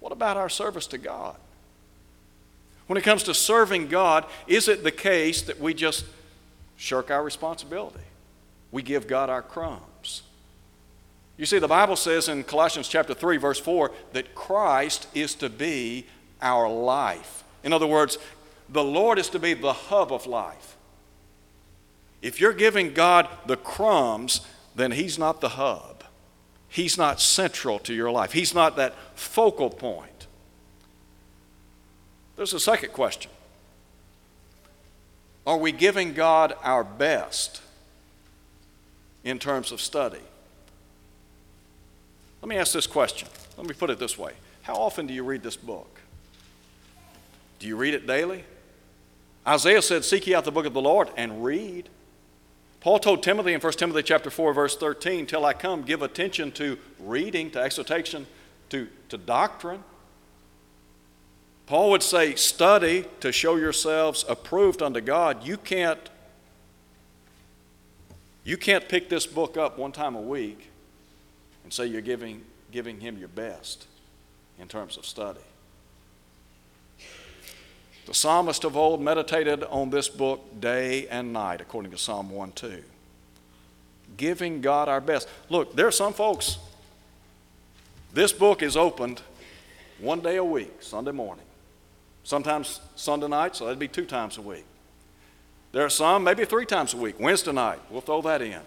What 0.00 0.12
about 0.12 0.38
our 0.38 0.48
service 0.48 0.86
to 0.86 0.96
God? 0.96 1.36
When 2.86 2.96
it 2.96 3.02
comes 3.02 3.22
to 3.24 3.34
serving 3.34 3.88
God, 3.88 4.24
is 4.46 4.66
it 4.66 4.82
the 4.82 4.90
case 4.90 5.42
that 5.42 5.60
we 5.60 5.74
just 5.74 6.06
shirk 6.78 7.10
our 7.10 7.22
responsibility? 7.22 8.00
We 8.72 8.82
give 8.82 9.06
God 9.06 9.30
our 9.30 9.42
crumbs. 9.42 10.22
You 11.36 11.46
see, 11.46 11.58
the 11.58 11.68
Bible 11.68 11.96
says 11.96 12.28
in 12.28 12.42
Colossians 12.42 12.88
chapter 12.88 13.14
3, 13.14 13.36
verse 13.36 13.60
4, 13.60 13.92
that 14.12 14.34
Christ 14.34 15.06
is 15.14 15.34
to 15.36 15.48
be 15.48 16.06
our 16.40 16.68
life. 16.68 17.44
In 17.62 17.72
other 17.72 17.86
words, 17.86 18.18
the 18.68 18.82
Lord 18.82 19.18
is 19.18 19.28
to 19.30 19.38
be 19.38 19.54
the 19.54 19.72
hub 19.72 20.12
of 20.12 20.26
life. 20.26 20.76
If 22.22 22.40
you're 22.40 22.52
giving 22.52 22.94
God 22.94 23.28
the 23.46 23.56
crumbs, 23.56 24.40
then 24.74 24.92
He's 24.92 25.18
not 25.18 25.40
the 25.40 25.50
hub. 25.50 26.04
He's 26.68 26.96
not 26.96 27.20
central 27.20 27.78
to 27.80 27.92
your 27.92 28.10
life. 28.10 28.32
He's 28.32 28.54
not 28.54 28.76
that 28.76 28.94
focal 29.14 29.68
point. 29.68 30.26
There's 32.36 32.54
a 32.54 32.60
second 32.60 32.92
question 32.92 33.30
Are 35.46 35.58
we 35.58 35.72
giving 35.72 36.14
God 36.14 36.54
our 36.62 36.84
best 36.84 37.60
in 39.24 39.38
terms 39.38 39.72
of 39.72 39.80
study? 39.80 40.20
Let 42.40 42.48
me 42.48 42.56
ask 42.56 42.72
this 42.72 42.86
question. 42.86 43.28
Let 43.56 43.66
me 43.66 43.74
put 43.74 43.90
it 43.90 43.98
this 43.98 44.18
way 44.18 44.32
How 44.62 44.74
often 44.74 45.06
do 45.06 45.14
you 45.14 45.22
read 45.22 45.42
this 45.42 45.56
book? 45.56 46.00
Do 47.58 47.68
you 47.68 47.76
read 47.76 47.94
it 47.94 48.06
daily? 48.06 48.44
Isaiah 49.46 49.82
said, 49.82 50.04
Seek 50.04 50.26
ye 50.26 50.34
out 50.34 50.44
the 50.44 50.52
book 50.52 50.66
of 50.66 50.74
the 50.74 50.80
Lord 50.80 51.08
and 51.16 51.44
read. 51.44 51.88
Paul 52.80 52.98
told 52.98 53.22
Timothy 53.22 53.52
in 53.52 53.60
1 53.60 53.72
Timothy 53.74 54.02
chapter 54.02 54.30
4, 54.30 54.52
verse 54.52 54.76
13, 54.76 55.26
till 55.26 55.44
I 55.44 55.52
come, 55.52 55.82
give 55.82 56.02
attention 56.02 56.50
to 56.52 56.76
reading, 56.98 57.50
to 57.52 57.60
exhortation, 57.60 58.26
to, 58.70 58.88
to 59.08 59.16
doctrine. 59.16 59.84
Paul 61.66 61.90
would 61.90 62.02
say, 62.02 62.34
study 62.34 63.04
to 63.20 63.30
show 63.30 63.54
yourselves 63.54 64.24
approved 64.28 64.82
unto 64.82 65.00
God. 65.00 65.46
You 65.46 65.56
can't, 65.56 66.00
you 68.44 68.56
can't 68.56 68.88
pick 68.88 69.08
this 69.08 69.26
book 69.26 69.56
up 69.56 69.78
one 69.78 69.92
time 69.92 70.14
a 70.14 70.20
week 70.20 70.68
and 71.64 71.72
say 71.72 71.86
you're 71.86 72.00
giving, 72.00 72.42
giving 72.70 73.00
him 73.00 73.18
your 73.18 73.28
best 73.28 73.86
in 74.58 74.68
terms 74.68 74.96
of 74.96 75.06
study. 75.06 75.40
The 78.06 78.14
psalmist 78.14 78.64
of 78.64 78.76
old 78.76 79.00
meditated 79.00 79.62
on 79.64 79.90
this 79.90 80.08
book 80.08 80.60
day 80.60 81.06
and 81.06 81.32
night, 81.32 81.60
according 81.60 81.92
to 81.92 81.98
Psalm 81.98 82.30
1 82.30 82.52
2. 82.52 82.82
Giving 84.16 84.60
God 84.60 84.88
our 84.88 85.00
best. 85.00 85.28
Look, 85.48 85.76
there 85.76 85.86
are 85.86 85.92
some 85.92 86.12
folks, 86.12 86.58
this 88.12 88.32
book 88.32 88.62
is 88.62 88.76
opened 88.76 89.22
one 89.98 90.20
day 90.20 90.36
a 90.36 90.44
week, 90.44 90.82
Sunday 90.82 91.12
morning. 91.12 91.44
Sometimes 92.24 92.80
Sunday 92.96 93.28
night, 93.28 93.56
so 93.56 93.64
that'd 93.64 93.78
be 93.78 93.88
two 93.88 94.04
times 94.04 94.36
a 94.36 94.42
week. 94.42 94.64
There 95.72 95.84
are 95.84 95.90
some, 95.90 96.22
maybe 96.22 96.44
three 96.44 96.66
times 96.66 96.92
a 96.92 96.98
week. 96.98 97.18
Wednesday 97.18 97.52
night, 97.52 97.80
we'll 97.90 98.02
throw 98.02 98.20
that 98.22 98.42
in. 98.42 98.52
I'm 98.52 98.60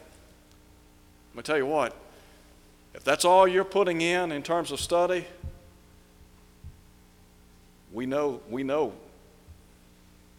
going 1.33 1.43
to 1.43 1.43
tell 1.43 1.57
you 1.57 1.67
what, 1.67 1.95
if 2.95 3.03
that's 3.03 3.25
all 3.25 3.47
you're 3.47 3.63
putting 3.63 4.01
in 4.01 4.31
in 4.31 4.41
terms 4.41 4.71
of 4.71 4.79
study, 4.79 5.25
we 7.93 8.05
know, 8.05 8.41
we 8.49 8.63
know 8.63 8.93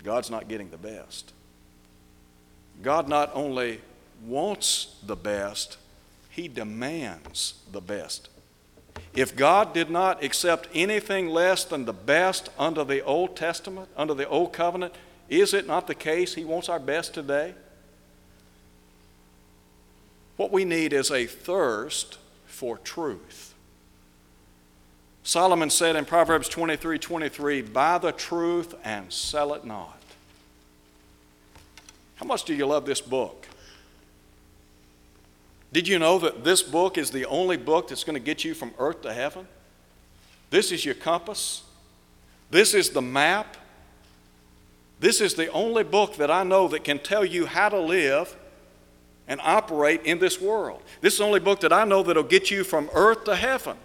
God's 0.02 0.30
not 0.30 0.48
getting 0.48 0.70
the 0.70 0.76
best. 0.76 1.32
God 2.82 3.08
not 3.08 3.30
only 3.34 3.80
wants 4.24 4.96
the 5.04 5.16
best, 5.16 5.78
He 6.30 6.48
demands 6.48 7.54
the 7.70 7.80
best. 7.80 8.28
If 9.14 9.36
God 9.36 9.72
did 9.72 9.90
not 9.90 10.22
accept 10.22 10.68
anything 10.74 11.28
less 11.28 11.64
than 11.64 11.84
the 11.84 11.92
best 11.92 12.50
under 12.58 12.84
the 12.84 13.02
Old 13.02 13.36
Testament, 13.36 13.88
under 13.96 14.14
the 14.14 14.28
Old 14.28 14.52
Covenant, 14.52 14.94
is 15.28 15.54
it 15.54 15.66
not 15.66 15.86
the 15.86 15.94
case 15.94 16.34
He 16.34 16.44
wants 16.44 16.68
our 16.68 16.78
best 16.78 17.14
today? 17.14 17.54
What 20.36 20.52
we 20.52 20.64
need 20.64 20.92
is 20.92 21.10
a 21.10 21.26
thirst 21.26 22.18
for 22.46 22.78
truth. 22.78 23.54
Solomon 25.22 25.70
said 25.70 25.96
in 25.96 26.04
Proverbs 26.04 26.48
23 26.48 26.98
23, 26.98 27.62
Buy 27.62 27.98
the 27.98 28.12
truth 28.12 28.74
and 28.84 29.12
sell 29.12 29.54
it 29.54 29.64
not. 29.64 30.00
How 32.16 32.26
much 32.26 32.44
do 32.44 32.54
you 32.54 32.66
love 32.66 32.86
this 32.86 33.00
book? 33.00 33.46
Did 35.72 35.88
you 35.88 35.98
know 35.98 36.18
that 36.20 36.44
this 36.44 36.62
book 36.62 36.96
is 36.96 37.10
the 37.10 37.26
only 37.26 37.56
book 37.56 37.88
that's 37.88 38.04
going 38.04 38.14
to 38.14 38.20
get 38.20 38.44
you 38.44 38.54
from 38.54 38.72
earth 38.78 39.02
to 39.02 39.12
heaven? 39.12 39.46
This 40.50 40.70
is 40.70 40.84
your 40.84 40.94
compass. 40.94 41.64
This 42.50 42.72
is 42.72 42.90
the 42.90 43.02
map. 43.02 43.56
This 44.98 45.20
is 45.20 45.34
the 45.34 45.50
only 45.52 45.84
book 45.84 46.16
that 46.16 46.30
I 46.30 46.42
know 46.42 46.68
that 46.68 46.84
can 46.84 46.98
tell 46.98 47.24
you 47.24 47.46
how 47.46 47.68
to 47.68 47.78
live 47.78 48.34
and 49.28 49.40
operate 49.42 50.02
in 50.04 50.18
this 50.18 50.40
world. 50.40 50.82
This 51.00 51.14
is 51.14 51.18
the 51.18 51.24
only 51.24 51.40
book 51.40 51.60
that 51.60 51.72
I 51.72 51.84
know 51.84 52.02
that'll 52.02 52.22
get 52.22 52.50
you 52.50 52.64
from 52.64 52.88
earth 52.94 53.24
to 53.24 53.36
heaven. 53.36 53.76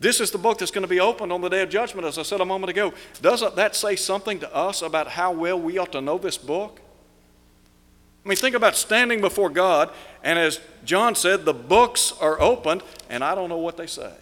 This 0.00 0.20
is 0.20 0.32
the 0.32 0.38
book 0.38 0.58
that's 0.58 0.72
going 0.72 0.82
to 0.82 0.88
be 0.88 0.98
opened 0.98 1.32
on 1.32 1.40
the 1.40 1.48
day 1.48 1.62
of 1.62 1.70
judgment, 1.70 2.06
as 2.06 2.18
I 2.18 2.22
said 2.22 2.40
a 2.40 2.44
moment 2.44 2.70
ago. 2.70 2.92
Doesn't 3.20 3.54
that 3.54 3.76
say 3.76 3.94
something 3.94 4.40
to 4.40 4.52
us 4.52 4.82
about 4.82 5.06
how 5.06 5.30
well 5.30 5.58
we 5.58 5.78
ought 5.78 5.92
to 5.92 6.00
know 6.00 6.18
this 6.18 6.36
book? 6.36 6.80
I 8.24 8.28
mean, 8.28 8.36
think 8.36 8.56
about 8.56 8.76
standing 8.76 9.20
before 9.20 9.48
God, 9.48 9.90
and 10.22 10.38
as 10.38 10.60
John 10.84 11.14
said, 11.14 11.44
the 11.44 11.54
books 11.54 12.12
are 12.20 12.40
opened, 12.40 12.82
and 13.08 13.22
I 13.22 13.34
don't 13.34 13.48
know 13.48 13.58
what 13.58 13.76
they 13.76 13.86
say. 13.86 14.12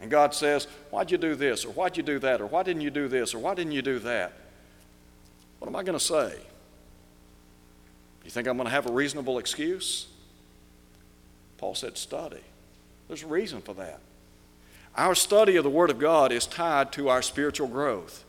And 0.00 0.10
God 0.10 0.34
says, 0.34 0.66
Why'd 0.90 1.10
you 1.10 1.18
do 1.18 1.34
this? 1.34 1.64
Or 1.64 1.72
why'd 1.72 1.96
you 1.96 2.02
do 2.02 2.18
that? 2.20 2.40
Or 2.40 2.46
why 2.46 2.62
didn't 2.62 2.82
you 2.82 2.90
do 2.90 3.08
this? 3.08 3.34
Or 3.34 3.38
why 3.38 3.54
didn't 3.54 3.72
you 3.72 3.82
do 3.82 3.98
that? 4.00 4.32
What 5.58 5.68
am 5.68 5.76
I 5.76 5.82
going 5.82 5.98
to 5.98 6.04
say? 6.04 6.34
You 8.24 8.30
think 8.30 8.48
I'm 8.48 8.56
going 8.56 8.66
to 8.66 8.72
have 8.72 8.86
a 8.86 8.92
reasonable 8.92 9.38
excuse? 9.38 10.06
Paul 11.58 11.74
said, 11.74 11.96
Study. 11.96 12.42
There's 13.08 13.22
a 13.22 13.26
reason 13.26 13.60
for 13.60 13.74
that. 13.74 14.00
Our 14.96 15.14
study 15.14 15.56
of 15.56 15.64
the 15.64 15.70
Word 15.70 15.90
of 15.90 15.98
God 15.98 16.32
is 16.32 16.46
tied 16.46 16.92
to 16.92 17.08
our 17.08 17.22
spiritual 17.22 17.68
growth. 17.68 18.24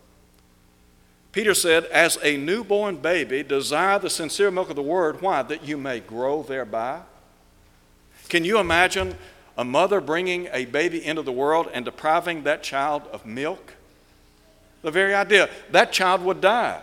Peter 1.32 1.54
said, 1.54 1.86
As 1.86 2.18
a 2.24 2.38
newborn 2.38 2.98
baby, 2.98 3.44
desire 3.44 4.00
the 4.00 4.10
sincere 4.10 4.52
milk 4.52 4.70
of 4.70 4.76
the 4.76 4.82
Word. 4.82 5.22
Why? 5.22 5.42
That 5.44 5.68
you 5.68 5.78
may 5.78 6.00
grow 6.00 6.44
thereby. 6.44 7.02
Can 8.30 8.44
you 8.44 8.60
imagine 8.60 9.16
a 9.58 9.64
mother 9.64 10.02
bringing 10.02 10.48
a 10.52 10.66
baby 10.66 11.06
into 11.06 11.22
the 11.22 11.32
world 11.32 11.70
and 11.74 11.86
depriving 11.86 12.44
that 12.44 12.64
child 12.64 13.04
of 13.12 13.26
milk? 13.26 13.74
The 14.82 14.92
very 14.92 15.14
idea, 15.14 15.50
that 15.72 15.92
child 15.92 16.22
would 16.22 16.42
die. 16.42 16.82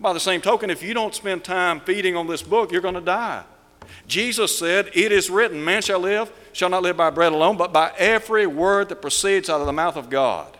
By 0.00 0.12
the 0.12 0.20
same 0.20 0.40
token, 0.40 0.70
if 0.70 0.82
you 0.82 0.94
don't 0.94 1.14
spend 1.14 1.44
time 1.44 1.80
feeding 1.80 2.16
on 2.16 2.26
this 2.26 2.42
book, 2.42 2.72
you're 2.72 2.80
going 2.80 2.94
to 2.94 3.00
die. 3.00 3.44
Jesus 4.06 4.58
said, 4.58 4.90
It 4.94 5.12
is 5.12 5.30
written, 5.30 5.64
man 5.64 5.82
shall 5.82 6.00
live, 6.00 6.32
shall 6.52 6.68
not 6.68 6.82
live 6.82 6.96
by 6.96 7.10
bread 7.10 7.32
alone, 7.32 7.56
but 7.56 7.72
by 7.72 7.92
every 7.98 8.46
word 8.46 8.88
that 8.88 9.02
proceeds 9.02 9.48
out 9.48 9.60
of 9.60 9.66
the 9.66 9.72
mouth 9.72 9.96
of 9.96 10.10
God. 10.10 10.56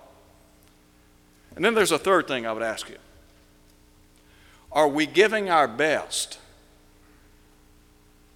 And 1.57 1.65
then 1.65 1.75
there's 1.75 1.93
a 1.93 1.99
third 1.99 2.29
thing 2.29 2.47
I 2.47 2.53
would 2.53 2.63
ask 2.63 2.89
you 2.89 2.99
Are 4.71 4.89
we 4.89 5.07
giving 5.07 5.51
our 5.51 5.69
best 5.69 6.39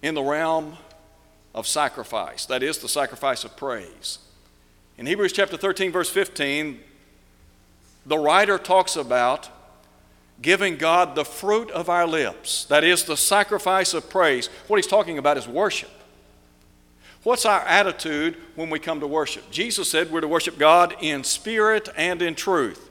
in 0.01 0.13
the 0.13 0.23
realm 0.23 0.77
of 1.57 1.67
sacrifice? 1.67 2.45
That 2.45 2.61
is, 2.61 2.77
the 2.77 2.87
sacrifice 2.87 3.43
of 3.43 3.57
praise. 3.57 4.19
In 4.95 5.07
Hebrews 5.07 5.33
chapter 5.33 5.57
13, 5.57 5.91
verse 5.91 6.09
15, 6.09 6.79
the 8.05 8.17
writer 8.17 8.59
talks 8.59 8.95
about 8.95 9.49
giving 10.39 10.77
God 10.77 11.15
the 11.15 11.25
fruit 11.25 11.71
of 11.71 11.89
our 11.89 12.05
lips. 12.05 12.65
That 12.65 12.83
is 12.83 13.05
the 13.05 13.17
sacrifice 13.17 13.95
of 13.95 14.07
praise. 14.07 14.47
What 14.67 14.77
he's 14.77 14.85
talking 14.85 15.17
about 15.17 15.35
is 15.35 15.47
worship. 15.47 15.89
What's 17.23 17.45
our 17.45 17.61
attitude 17.61 18.37
when 18.55 18.69
we 18.69 18.77
come 18.77 18.99
to 18.99 19.07
worship? 19.07 19.49
Jesus 19.49 19.89
said 19.89 20.11
we're 20.11 20.21
to 20.21 20.27
worship 20.27 20.59
God 20.59 20.95
in 21.01 21.23
spirit 21.23 21.89
and 21.97 22.21
in 22.21 22.35
truth. 22.35 22.86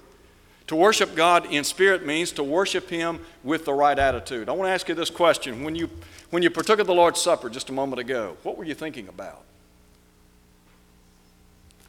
To 0.68 0.76
worship 0.76 1.14
God 1.14 1.52
in 1.52 1.62
spirit 1.62 2.04
means 2.04 2.32
to 2.32 2.42
worship 2.42 2.90
Him 2.90 3.20
with 3.44 3.64
the 3.64 3.72
right 3.72 3.98
attitude. 3.98 4.48
I 4.48 4.52
want 4.52 4.68
to 4.68 4.72
ask 4.72 4.88
you 4.88 4.94
this 4.94 5.10
question. 5.10 5.62
When 5.62 5.76
you, 5.76 5.88
when 6.30 6.42
you 6.42 6.50
partook 6.50 6.80
of 6.80 6.86
the 6.86 6.94
Lord's 6.94 7.20
Supper 7.20 7.48
just 7.48 7.70
a 7.70 7.72
moment 7.72 8.00
ago, 8.00 8.36
what 8.42 8.58
were 8.58 8.64
you 8.64 8.74
thinking 8.74 9.08
about? 9.08 9.42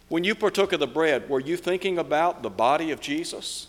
When 0.10 0.24
you 0.24 0.36
partook 0.36 0.74
of 0.74 0.80
the 0.80 0.88
bread, 0.88 1.30
were 1.30 1.40
you 1.40 1.58
thinking 1.58 1.98
about 1.98 2.44
the 2.44 2.50
body 2.50 2.92
of 2.92 3.02
Jesus? 3.02 3.68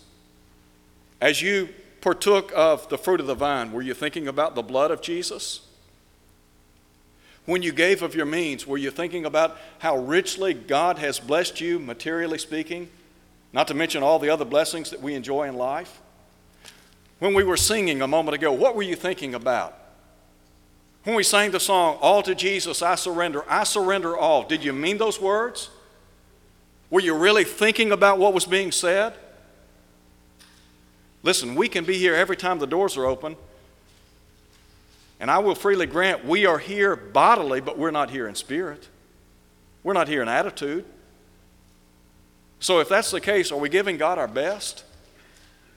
As 1.19 1.41
you 1.41 1.69
partook 2.01 2.51
of 2.55 2.87
the 2.89 2.97
fruit 2.97 3.19
of 3.19 3.27
the 3.27 3.35
vine, 3.35 3.71
were 3.71 3.81
you 3.81 3.93
thinking 3.93 4.27
about 4.27 4.55
the 4.55 4.61
blood 4.61 4.91
of 4.91 5.01
Jesus? 5.01 5.61
When 7.45 7.63
you 7.63 7.73
gave 7.73 8.03
of 8.03 8.15
your 8.15 8.27
means, 8.27 8.67
were 8.67 8.77
you 8.77 8.91
thinking 8.91 9.25
about 9.25 9.57
how 9.79 9.97
richly 9.97 10.53
God 10.53 10.99
has 10.99 11.19
blessed 11.19 11.59
you, 11.59 11.79
materially 11.79 12.37
speaking? 12.37 12.89
Not 13.51 13.67
to 13.69 13.73
mention 13.73 14.03
all 14.03 14.19
the 14.19 14.29
other 14.29 14.45
blessings 14.45 14.91
that 14.91 15.01
we 15.01 15.15
enjoy 15.15 15.47
in 15.47 15.55
life. 15.55 16.01
When 17.19 17.33
we 17.33 17.43
were 17.43 17.57
singing 17.57 18.01
a 18.01 18.07
moment 18.07 18.35
ago, 18.35 18.51
what 18.51 18.75
were 18.75 18.83
you 18.83 18.95
thinking 18.95 19.35
about? 19.35 19.75
When 21.03 21.15
we 21.15 21.23
sang 21.23 21.51
the 21.51 21.59
song, 21.59 21.97
All 22.01 22.21
to 22.23 22.35
Jesus 22.35 22.81
I 22.81 22.95
surrender, 22.95 23.43
I 23.49 23.63
surrender 23.63 24.15
all, 24.15 24.43
did 24.43 24.63
you 24.63 24.73
mean 24.73 24.97
those 24.97 25.19
words? 25.19 25.69
Were 26.89 27.01
you 27.01 27.15
really 27.15 27.43
thinking 27.43 27.91
about 27.91 28.17
what 28.19 28.33
was 28.33 28.45
being 28.45 28.71
said? 28.71 29.13
Listen, 31.21 31.55
we 31.55 31.67
can 31.67 31.83
be 31.83 31.97
here 31.97 32.15
every 32.15 32.37
time 32.37 32.59
the 32.59 32.67
doors 32.67 32.97
are 32.97 33.05
open. 33.05 33.35
And 35.19 35.29
I 35.29 35.39
will 35.39 35.55
freely 35.55 35.85
grant 35.85 36.23
we 36.23 36.45
are 36.45 36.57
here 36.57 36.95
bodily, 36.95 37.59
but 37.59 37.77
we're 37.77 37.91
not 37.91 38.09
here 38.09 38.27
in 38.27 38.35
spirit. 38.35 38.87
We're 39.83 39.93
not 39.93 40.07
here 40.07 40.21
in 40.21 40.29
attitude. 40.29 40.85
So 42.59 42.79
if 42.79 42.89
that's 42.89 43.11
the 43.11 43.21
case, 43.21 43.51
are 43.51 43.57
we 43.57 43.69
giving 43.69 43.97
God 43.97 44.17
our 44.17 44.27
best? 44.27 44.83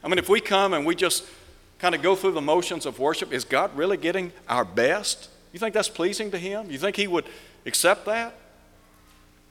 I 0.02 0.08
mean, 0.08 0.18
if 0.18 0.28
we 0.28 0.40
come 0.40 0.72
and 0.72 0.84
we 0.84 0.94
just 0.94 1.24
kind 1.78 1.94
of 1.94 2.02
go 2.02 2.16
through 2.16 2.32
the 2.32 2.40
motions 2.40 2.86
of 2.86 2.98
worship, 2.98 3.32
is 3.32 3.44
God 3.44 3.76
really 3.76 3.96
getting 3.96 4.32
our 4.48 4.64
best? 4.64 5.28
You 5.52 5.58
think 5.58 5.74
that's 5.74 5.88
pleasing 5.88 6.30
to 6.32 6.38
Him? 6.38 6.70
You 6.70 6.78
think 6.78 6.96
He 6.96 7.06
would 7.06 7.24
accept 7.66 8.06
that? 8.06 8.34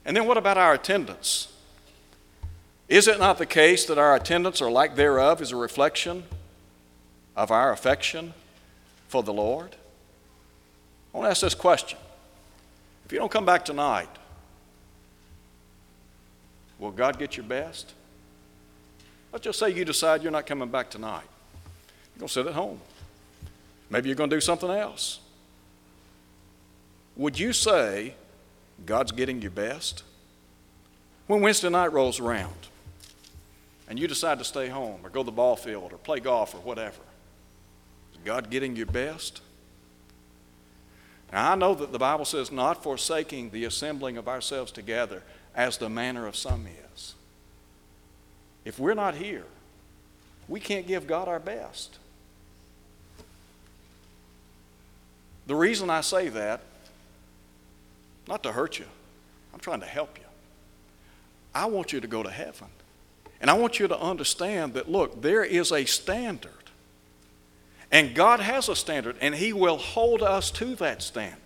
And 0.04 0.16
then 0.16 0.26
what 0.26 0.36
about 0.36 0.58
our 0.58 0.74
attendance? 0.74 1.52
Is 2.88 3.08
it 3.08 3.18
not 3.18 3.38
the 3.38 3.46
case 3.46 3.86
that 3.86 3.96
our 3.96 4.14
attendance 4.14 4.60
or 4.60 4.70
lack 4.70 4.96
thereof 4.96 5.40
is 5.40 5.52
a 5.52 5.56
reflection 5.56 6.24
of 7.34 7.50
our 7.50 7.72
affection 7.72 8.34
for 9.08 9.22
the 9.22 9.32
Lord? 9.32 9.76
I 11.14 11.18
want 11.18 11.26
to 11.26 11.30
ask 11.30 11.40
this 11.40 11.54
question. 11.54 11.98
If 13.06 13.12
you 13.12 13.18
don't 13.18 13.30
come 13.30 13.46
back 13.46 13.64
tonight, 13.64 14.08
will 16.82 16.90
God 16.90 17.16
get 17.18 17.36
your 17.36 17.46
best? 17.46 17.92
Let's 19.32 19.44
just 19.44 19.58
say 19.58 19.70
you 19.70 19.84
decide 19.84 20.22
you're 20.22 20.32
not 20.32 20.46
coming 20.46 20.68
back 20.68 20.90
tonight. 20.90 21.22
You're 22.14 22.20
going 22.20 22.28
to 22.28 22.32
sit 22.32 22.46
at 22.46 22.54
home. 22.54 22.80
Maybe 23.88 24.08
you're 24.08 24.16
going 24.16 24.28
to 24.28 24.36
do 24.36 24.40
something 24.40 24.68
else. 24.68 25.20
Would 27.16 27.38
you 27.38 27.52
say 27.52 28.14
God's 28.84 29.12
getting 29.12 29.40
your 29.40 29.52
best? 29.52 30.02
When 31.28 31.40
Wednesday 31.40 31.70
night 31.70 31.92
rolls 31.92 32.18
around 32.18 32.52
and 33.88 33.98
you 33.98 34.08
decide 34.08 34.38
to 34.40 34.44
stay 34.44 34.68
home 34.68 35.00
or 35.04 35.10
go 35.10 35.22
to 35.22 35.26
the 35.26 35.32
ball 35.32 35.54
field 35.56 35.92
or 35.92 35.98
play 35.98 36.18
golf 36.18 36.54
or 36.54 36.58
whatever, 36.58 37.00
is 38.12 38.18
God 38.24 38.50
getting 38.50 38.74
your 38.74 38.86
best? 38.86 39.40
Now, 41.32 41.52
I 41.52 41.54
know 41.54 41.74
that 41.74 41.92
the 41.92 41.98
Bible 41.98 42.24
says, 42.24 42.50
not 42.50 42.82
forsaking 42.82 43.50
the 43.50 43.64
assembling 43.66 44.16
of 44.16 44.26
ourselves 44.26 44.72
together 44.72 45.22
as 45.54 45.78
the 45.78 45.88
manner 45.88 46.26
of 46.26 46.36
some 46.36 46.66
is. 46.66 47.14
If 48.64 48.78
we're 48.78 48.94
not 48.94 49.14
here, 49.14 49.44
we 50.48 50.60
can't 50.60 50.86
give 50.86 51.06
God 51.06 51.28
our 51.28 51.40
best. 51.40 51.98
The 55.46 55.54
reason 55.54 55.90
I 55.90 56.00
say 56.00 56.28
that, 56.28 56.60
not 58.28 58.42
to 58.44 58.52
hurt 58.52 58.78
you, 58.78 58.86
I'm 59.52 59.60
trying 59.60 59.80
to 59.80 59.86
help 59.86 60.18
you. 60.18 60.24
I 61.54 61.66
want 61.66 61.92
you 61.92 62.00
to 62.00 62.06
go 62.06 62.22
to 62.22 62.30
heaven. 62.30 62.68
And 63.40 63.50
I 63.50 63.54
want 63.54 63.80
you 63.80 63.88
to 63.88 63.98
understand 63.98 64.74
that, 64.74 64.90
look, 64.90 65.20
there 65.20 65.44
is 65.44 65.72
a 65.72 65.84
standard. 65.84 66.52
And 67.90 68.14
God 68.14 68.40
has 68.40 68.68
a 68.68 68.76
standard, 68.76 69.16
and 69.20 69.34
He 69.34 69.52
will 69.52 69.76
hold 69.76 70.22
us 70.22 70.50
to 70.52 70.76
that 70.76 71.02
standard. 71.02 71.38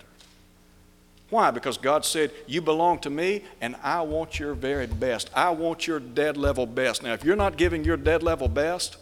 Why? 1.29 1.51
Because 1.51 1.77
God 1.77 2.05
said, 2.05 2.31
You 2.47 2.61
belong 2.61 3.01
to 3.01 3.11
me, 3.11 3.43
and 3.61 3.77
I 3.83 4.03
want 4.03 4.39
your 4.39 4.55
very 4.55 4.87
best. 4.87 5.31
I 5.35 5.51
want 5.51 5.87
your 5.87 5.99
dead 5.99 6.37
level 6.37 6.67
best. 6.67 7.03
Now, 7.03 7.15
if 7.15 7.25
you're 7.25 7.37
not 7.37 7.57
giving 7.57 7.85
your 7.85 7.97
dead 7.97 8.23
level 8.23 8.49
best, 8.49 8.97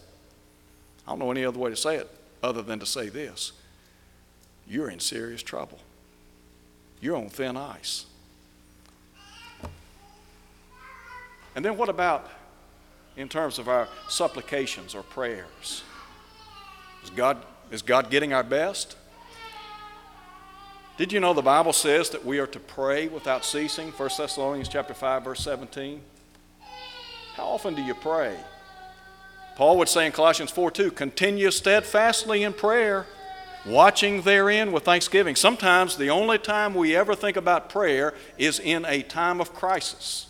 I 1.07 1.11
don't 1.11 1.19
know 1.19 1.31
any 1.31 1.45
other 1.45 1.59
way 1.59 1.71
to 1.71 1.77
say 1.77 1.97
it 1.97 2.11
other 2.43 2.63
than 2.63 2.79
to 2.79 2.87
say 2.87 3.09
this 3.09 3.53
you're 4.67 4.89
in 4.89 5.01
serious 5.01 5.43
trouble. 5.43 5.79
You're 7.01 7.17
on 7.17 7.29
thin 7.29 7.57
ice. 7.57 8.07
And 11.55 11.65
then 11.65 11.77
what 11.77 11.89
about 11.89 12.31
in 13.17 13.29
terms 13.29 13.59
of 13.59 13.69
our 13.69 13.89
supplications 14.09 14.95
or 14.95 15.03
prayers? 15.03 15.83
Is 17.05 17.11
God, 17.11 17.37
is 17.71 17.83
God 17.83 18.11
getting 18.11 18.33
our 18.33 18.43
best? 18.43 18.97
Did 20.97 21.13
you 21.13 21.19
know 21.19 21.35
the 21.35 21.43
Bible 21.43 21.73
says 21.73 22.11
that 22.11 22.25
we 22.25 22.39
are 22.39 22.47
to 22.47 22.61
pray 22.61 23.09
without 23.09 23.45
ceasing? 23.45 23.91
1 23.91 24.11
Thessalonians 24.17 24.69
chapter 24.69 24.95
5 24.95 25.25
verse 25.25 25.41
17. 25.41 26.01
How 27.35 27.47
often 27.47 27.75
do 27.75 27.83
you 27.83 27.95
pray? 27.95 28.37
Paul 29.57 29.79
would 29.79 29.89
say 29.89 30.07
in 30.07 30.13
Colossians 30.13 30.53
4 30.53 30.71
2, 30.71 30.93
continue 30.93 31.51
steadfastly 31.51 32.45
in 32.45 32.53
prayer, 32.53 33.07
watching 33.67 34.23
therein 34.23 34.71
with 34.71 34.85
thanksgiving. 34.85 35.35
Sometimes 35.35 35.97
the 35.97 36.11
only 36.11 36.39
time 36.39 36.75
we 36.75 36.95
ever 36.95 37.17
think 37.17 37.37
about 37.37 37.69
prayer 37.69 38.15
is 38.39 38.61
in 38.61 38.85
a 38.85 39.03
time 39.03 39.41
of 39.41 39.53
crisis. 39.53 40.29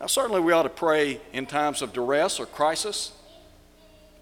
Now, 0.00 0.06
certainly 0.06 0.40
we 0.40 0.52
ought 0.52 0.62
to 0.62 0.70
pray 0.70 1.20
in 1.34 1.44
times 1.44 1.82
of 1.82 1.92
duress 1.92 2.40
or 2.40 2.46
crisis, 2.46 3.12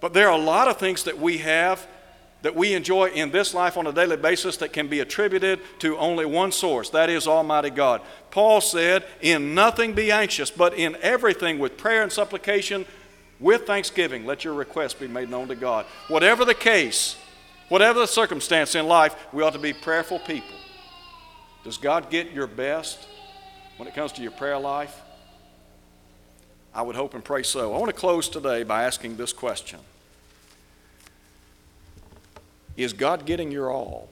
but 0.00 0.14
there 0.14 0.28
are 0.28 0.38
a 0.38 0.42
lot 0.42 0.66
of 0.66 0.78
things 0.78 1.04
that 1.04 1.18
we 1.18 1.38
have 1.38 1.86
that 2.42 2.56
we 2.56 2.74
enjoy 2.74 3.10
in 3.10 3.30
this 3.30 3.52
life 3.54 3.76
on 3.76 3.86
a 3.86 3.92
daily 3.92 4.16
basis 4.16 4.56
that 4.58 4.72
can 4.72 4.88
be 4.88 5.00
attributed 5.00 5.60
to 5.80 5.96
only 5.98 6.24
one 6.24 6.52
source 6.52 6.90
that 6.90 7.10
is 7.10 7.26
Almighty 7.26 7.70
God. 7.70 8.00
Paul 8.30 8.60
said, 8.60 9.04
In 9.20 9.54
nothing 9.54 9.92
be 9.92 10.10
anxious, 10.10 10.50
but 10.50 10.74
in 10.74 10.96
everything 11.02 11.58
with 11.58 11.76
prayer 11.76 12.02
and 12.02 12.12
supplication, 12.12 12.86
with 13.38 13.66
thanksgiving, 13.66 14.26
let 14.26 14.44
your 14.44 14.54
requests 14.54 14.94
be 14.94 15.08
made 15.08 15.30
known 15.30 15.48
to 15.48 15.54
God. 15.54 15.86
Whatever 16.08 16.44
the 16.44 16.54
case, 16.54 17.16
whatever 17.68 17.98
the 17.98 18.06
circumstance 18.06 18.74
in 18.74 18.86
life, 18.86 19.16
we 19.32 19.42
ought 19.42 19.52
to 19.54 19.58
be 19.58 19.72
prayerful 19.72 20.18
people. 20.20 20.56
Does 21.64 21.78
God 21.78 22.10
get 22.10 22.32
your 22.32 22.46
best 22.46 23.06
when 23.76 23.88
it 23.88 23.94
comes 23.94 24.12
to 24.12 24.22
your 24.22 24.32
prayer 24.32 24.58
life? 24.58 25.00
I 26.72 26.82
would 26.82 26.96
hope 26.96 27.14
and 27.14 27.24
pray 27.24 27.42
so. 27.42 27.74
I 27.74 27.78
want 27.78 27.90
to 27.90 27.98
close 27.98 28.28
today 28.28 28.62
by 28.62 28.84
asking 28.84 29.16
this 29.16 29.32
question 29.32 29.80
Is 32.80 32.94
God 32.94 33.26
getting 33.26 33.52
your 33.52 33.70
all? 33.70 34.08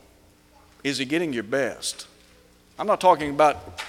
Is 0.84 0.98
He 0.98 1.06
getting 1.06 1.32
your 1.32 1.42
best? 1.42 2.06
I'm 2.78 2.86
not 2.86 3.00
talking 3.00 3.30
about, 3.30 3.80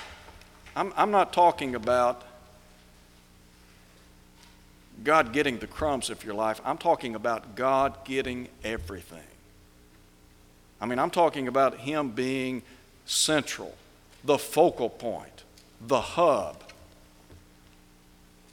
I'm, 0.74 0.94
I'm 0.96 1.12
not 1.12 1.34
talking 1.34 1.76
about 1.76 2.24
God 5.04 5.34
getting 5.34 5.60
the 5.60 5.68
crumbs 5.68 6.10
of 6.10 6.24
your 6.24 6.34
life. 6.34 6.62
I'm 6.64 6.78
talking 6.78 7.14
about 7.14 7.56
God 7.56 8.06
getting 8.06 8.48
everything. 8.64 9.20
I 10.80 10.86
mean, 10.86 10.98
I'm 10.98 11.12
talking 11.12 11.50
about 11.50 11.80
Him 11.80 12.12
being 12.12 12.62
central, 13.06 13.76
the 14.24 14.38
focal 14.38 14.90
point, 14.90 15.44
the 15.86 16.00
hub. 16.00 16.64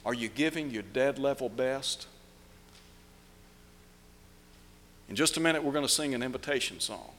Are 0.05 0.13
you 0.13 0.27
giving 0.27 0.71
your 0.71 0.83
dead 0.83 1.19
level 1.19 1.47
best? 1.47 2.05
In 5.09 5.15
just 5.15 5.37
a 5.37 5.39
minute, 5.39 5.63
we're 5.63 5.71
going 5.71 5.85
to 5.85 5.91
sing 5.91 6.13
an 6.13 6.21
invitation 6.21 6.79
song. 6.79 7.11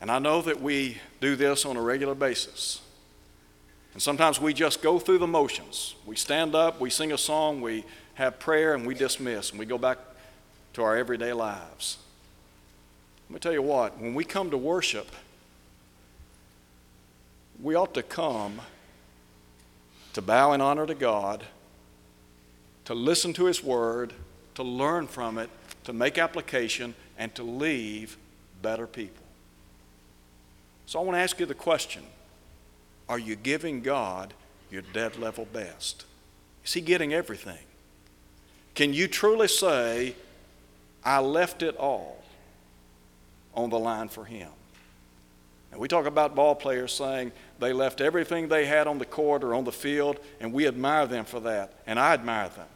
And 0.00 0.10
I 0.10 0.18
know 0.18 0.40
that 0.42 0.62
we 0.62 0.98
do 1.20 1.36
this 1.36 1.64
on 1.64 1.76
a 1.76 1.82
regular 1.82 2.14
basis. 2.14 2.80
And 3.92 4.02
sometimes 4.02 4.40
we 4.40 4.54
just 4.54 4.82
go 4.82 4.98
through 4.98 5.18
the 5.18 5.26
motions. 5.26 5.96
We 6.06 6.16
stand 6.16 6.54
up, 6.54 6.80
we 6.80 6.90
sing 6.90 7.12
a 7.12 7.18
song, 7.18 7.60
we 7.60 7.84
have 8.14 8.38
prayer, 8.38 8.74
and 8.74 8.86
we 8.86 8.94
dismiss, 8.94 9.50
and 9.50 9.58
we 9.58 9.66
go 9.66 9.78
back 9.78 9.98
to 10.74 10.82
our 10.82 10.96
everyday 10.96 11.32
lives. 11.32 11.98
Let 13.28 13.34
me 13.34 13.40
tell 13.40 13.52
you 13.52 13.62
what, 13.62 13.98
when 13.98 14.14
we 14.14 14.24
come 14.24 14.50
to 14.50 14.56
worship, 14.56 15.08
we 17.60 17.74
ought 17.74 17.94
to 17.94 18.02
come 18.02 18.60
to 20.12 20.22
bow 20.22 20.52
in 20.52 20.60
honor 20.60 20.86
to 20.86 20.94
God, 20.94 21.44
to 22.84 22.94
listen 22.94 23.32
to 23.34 23.46
His 23.46 23.62
Word, 23.62 24.12
to 24.54 24.62
learn 24.62 25.06
from 25.06 25.38
it, 25.38 25.50
to 25.84 25.92
make 25.92 26.18
application, 26.18 26.94
and 27.18 27.34
to 27.34 27.42
leave 27.42 28.16
better 28.62 28.86
people. 28.86 29.24
So 30.86 30.98
I 30.98 31.02
want 31.02 31.16
to 31.16 31.20
ask 31.20 31.38
you 31.38 31.46
the 31.46 31.54
question 31.54 32.02
Are 33.08 33.18
you 33.18 33.36
giving 33.36 33.80
God 33.80 34.34
your 34.70 34.82
dead 34.82 35.16
level 35.16 35.46
best? 35.52 36.04
Is 36.64 36.72
He 36.72 36.80
getting 36.80 37.12
everything? 37.12 37.58
Can 38.74 38.94
you 38.94 39.08
truly 39.08 39.48
say, 39.48 40.14
I 41.04 41.20
left 41.20 41.62
it 41.62 41.76
all 41.76 42.22
on 43.54 43.70
the 43.70 43.78
line 43.78 44.08
for 44.08 44.24
Him? 44.24 44.48
And 45.72 45.80
we 45.80 45.88
talk 45.88 46.06
about 46.06 46.34
ball 46.34 46.54
players 46.54 46.92
saying 46.92 47.32
they 47.58 47.72
left 47.72 48.00
everything 48.00 48.48
they 48.48 48.66
had 48.66 48.86
on 48.86 48.98
the 48.98 49.04
court 49.04 49.44
or 49.44 49.54
on 49.54 49.64
the 49.64 49.72
field, 49.72 50.18
and 50.40 50.52
we 50.52 50.66
admire 50.66 51.06
them 51.06 51.24
for 51.24 51.40
that, 51.40 51.74
and 51.86 51.98
I 51.98 52.14
admire 52.14 52.48
them. 52.48 52.66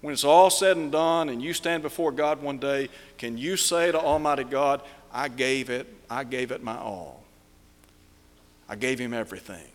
When 0.00 0.12
it's 0.12 0.24
all 0.24 0.50
said 0.50 0.76
and 0.76 0.92
done 0.92 1.28
and 1.28 1.42
you 1.42 1.52
stand 1.52 1.82
before 1.82 2.12
God 2.12 2.40
one 2.40 2.58
day, 2.58 2.88
can 3.16 3.36
you 3.36 3.56
say 3.56 3.90
to 3.90 3.98
Almighty 3.98 4.44
God, 4.44 4.82
I 5.12 5.28
gave 5.28 5.70
it, 5.70 5.86
I 6.08 6.24
gave 6.24 6.52
it 6.52 6.62
my 6.62 6.76
all. 6.76 7.24
I 8.68 8.76
gave 8.76 8.98
him 8.98 9.12
everything. 9.12 9.66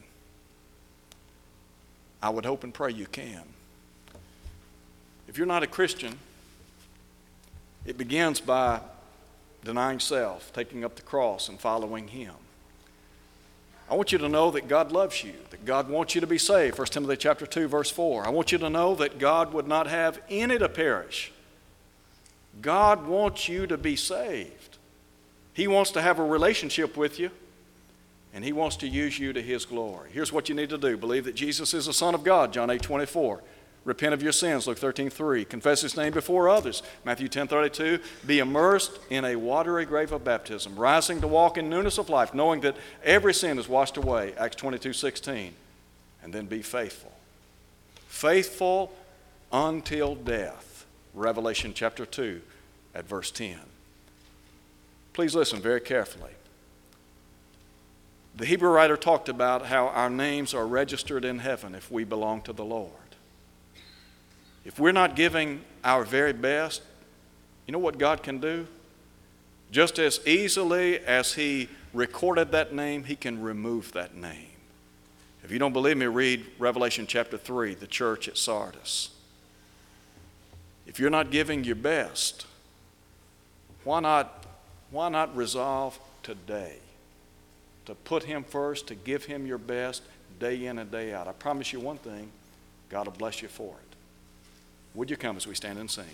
I 2.21 2.29
would 2.29 2.45
hope 2.45 2.63
and 2.63 2.73
pray 2.73 2.91
you 2.91 3.05
can. 3.05 3.41
If 5.27 5.37
you're 5.37 5.47
not 5.47 5.63
a 5.63 5.67
Christian, 5.67 6.17
it 7.85 7.97
begins 7.97 8.39
by 8.39 8.79
denying 9.65 9.99
self, 9.99 10.53
taking 10.53 10.85
up 10.85 10.95
the 10.95 11.01
cross, 11.01 11.49
and 11.49 11.59
following 11.59 12.07
him. 12.07 12.35
I 13.93 13.95
want 13.95 14.11
you 14.11 14.17
to 14.17 14.27
know 14.27 14.49
that 14.49 14.67
God 14.67 14.91
loves 14.91 15.23
you, 15.23 15.33
that 15.51 15.65
God 15.65 15.87
wants 15.87 16.15
you 16.15 16.21
to 16.21 16.25
be 16.25 16.39
saved. 16.39 16.79
1 16.79 16.87
Timothy 16.87 17.15
chapter 17.15 17.45
2 17.45 17.67
verse 17.67 17.91
4. 17.91 18.25
I 18.25 18.31
want 18.31 18.51
you 18.51 18.57
to 18.57 18.67
know 18.67 18.95
that 18.95 19.19
God 19.19 19.53
would 19.53 19.67
not 19.67 19.85
have 19.85 20.19
any 20.31 20.57
to 20.57 20.67
perish. 20.67 21.31
God 22.59 23.05
wants 23.05 23.47
you 23.47 23.67
to 23.67 23.77
be 23.77 23.95
saved. 23.95 24.79
He 25.53 25.67
wants 25.67 25.91
to 25.91 26.01
have 26.01 26.17
a 26.17 26.25
relationship 26.25 26.97
with 26.97 27.19
you, 27.19 27.29
and 28.33 28.43
He 28.43 28.51
wants 28.51 28.77
to 28.77 28.87
use 28.87 29.19
you 29.19 29.31
to 29.31 29.43
His 29.43 29.63
glory. 29.63 30.09
Here's 30.11 30.33
what 30.33 30.49
you 30.49 30.55
need 30.55 30.69
to 30.69 30.79
do 30.79 30.97
believe 30.97 31.25
that 31.25 31.35
Jesus 31.35 31.75
is 31.75 31.85
the 31.85 31.93
Son 31.93 32.15
of 32.15 32.23
God, 32.23 32.51
John 32.51 32.71
8 32.71 32.81
24. 32.81 33.43
Repent 33.85 34.13
of 34.13 34.23
your 34.23 34.31
sins, 34.31 34.65
Luke 34.65 34.77
13, 34.77 35.09
3. 35.09 35.43
Confess 35.43 35.81
his 35.81 35.97
name 35.97 36.13
before 36.13 36.47
others, 36.47 36.83
Matthew 37.03 37.27
10, 37.27 37.47
32. 37.47 37.99
Be 38.25 38.39
immersed 38.39 38.97
in 39.09 39.25
a 39.25 39.35
watery 39.35 39.85
grave 39.85 40.13
of 40.13 40.23
baptism, 40.23 40.75
rising 40.75 41.19
to 41.19 41.27
walk 41.27 41.57
in 41.57 41.69
newness 41.69 41.97
of 41.97 42.09
life, 42.09 42.33
knowing 42.33 42.61
that 42.61 42.77
every 43.03 43.33
sin 43.33 43.59
is 43.59 43.67
washed 43.67 43.97
away, 43.97 44.33
Acts 44.37 44.55
22, 44.55 44.93
16. 44.93 45.53
And 46.23 46.33
then 46.33 46.45
be 46.45 46.61
faithful. 46.61 47.11
Faithful 48.07 48.93
until 49.51 50.15
death, 50.15 50.85
Revelation 51.13 51.73
chapter 51.75 52.05
2 52.05 52.41
at 52.95 53.05
verse 53.05 53.31
10. 53.31 53.59
Please 55.11 55.35
listen 55.35 55.59
very 55.59 55.81
carefully. 55.81 56.31
The 58.35 58.45
Hebrew 58.45 58.69
writer 58.69 58.97
talked 58.97 59.29
about 59.29 59.67
how 59.67 59.87
our 59.89 60.09
names 60.09 60.53
are 60.53 60.65
registered 60.65 61.23
in 61.23 61.39
heaven 61.39 61.75
if 61.75 61.91
we 61.91 62.03
belong 62.03 62.41
to 62.43 62.53
the 62.53 62.65
Lord. 62.65 62.91
If 64.65 64.79
we're 64.79 64.91
not 64.91 65.15
giving 65.15 65.61
our 65.83 66.03
very 66.03 66.33
best, 66.33 66.81
you 67.67 67.71
know 67.71 67.79
what 67.79 67.97
God 67.97 68.23
can 68.23 68.39
do? 68.39 68.67
Just 69.71 69.99
as 69.99 70.25
easily 70.25 70.99
as 70.99 71.33
He 71.33 71.69
recorded 71.93 72.51
that 72.51 72.73
name, 72.73 73.03
He 73.03 73.15
can 73.15 73.41
remove 73.41 73.91
that 73.93 74.15
name. 74.15 74.47
If 75.43 75.51
you 75.51 75.59
don't 75.59 75.73
believe 75.73 75.97
me, 75.97 76.05
read 76.05 76.45
Revelation 76.57 77.05
chapter 77.07 77.37
3, 77.37 77.75
the 77.75 77.87
church 77.87 78.27
at 78.27 78.37
Sardis. 78.37 79.09
If 80.87 80.99
you're 80.99 81.09
not 81.09 81.31
giving 81.31 81.63
your 81.63 81.75
best, 81.75 82.45
why 83.83 83.99
not, 83.99 84.45
why 84.91 85.09
not 85.09 85.35
resolve 85.35 85.99
today 86.21 86.77
to 87.85 87.95
put 87.95 88.23
Him 88.23 88.43
first, 88.43 88.87
to 88.87 88.95
give 88.95 89.25
Him 89.25 89.45
your 89.45 89.57
best 89.57 90.03
day 90.39 90.65
in 90.65 90.79
and 90.79 90.89
day 90.89 91.13
out? 91.13 91.27
I 91.27 91.33
promise 91.33 91.73
you 91.73 91.79
one 91.81 91.97
thing 91.97 92.29
God 92.89 93.07
will 93.07 93.13
bless 93.13 93.41
you 93.41 93.49
for 93.49 93.75
it. 93.75 93.92
Would 94.95 95.09
you 95.09 95.17
come 95.17 95.37
as 95.37 95.47
we 95.47 95.55
stand 95.55 95.79
and 95.79 95.89
sing? 95.89 96.05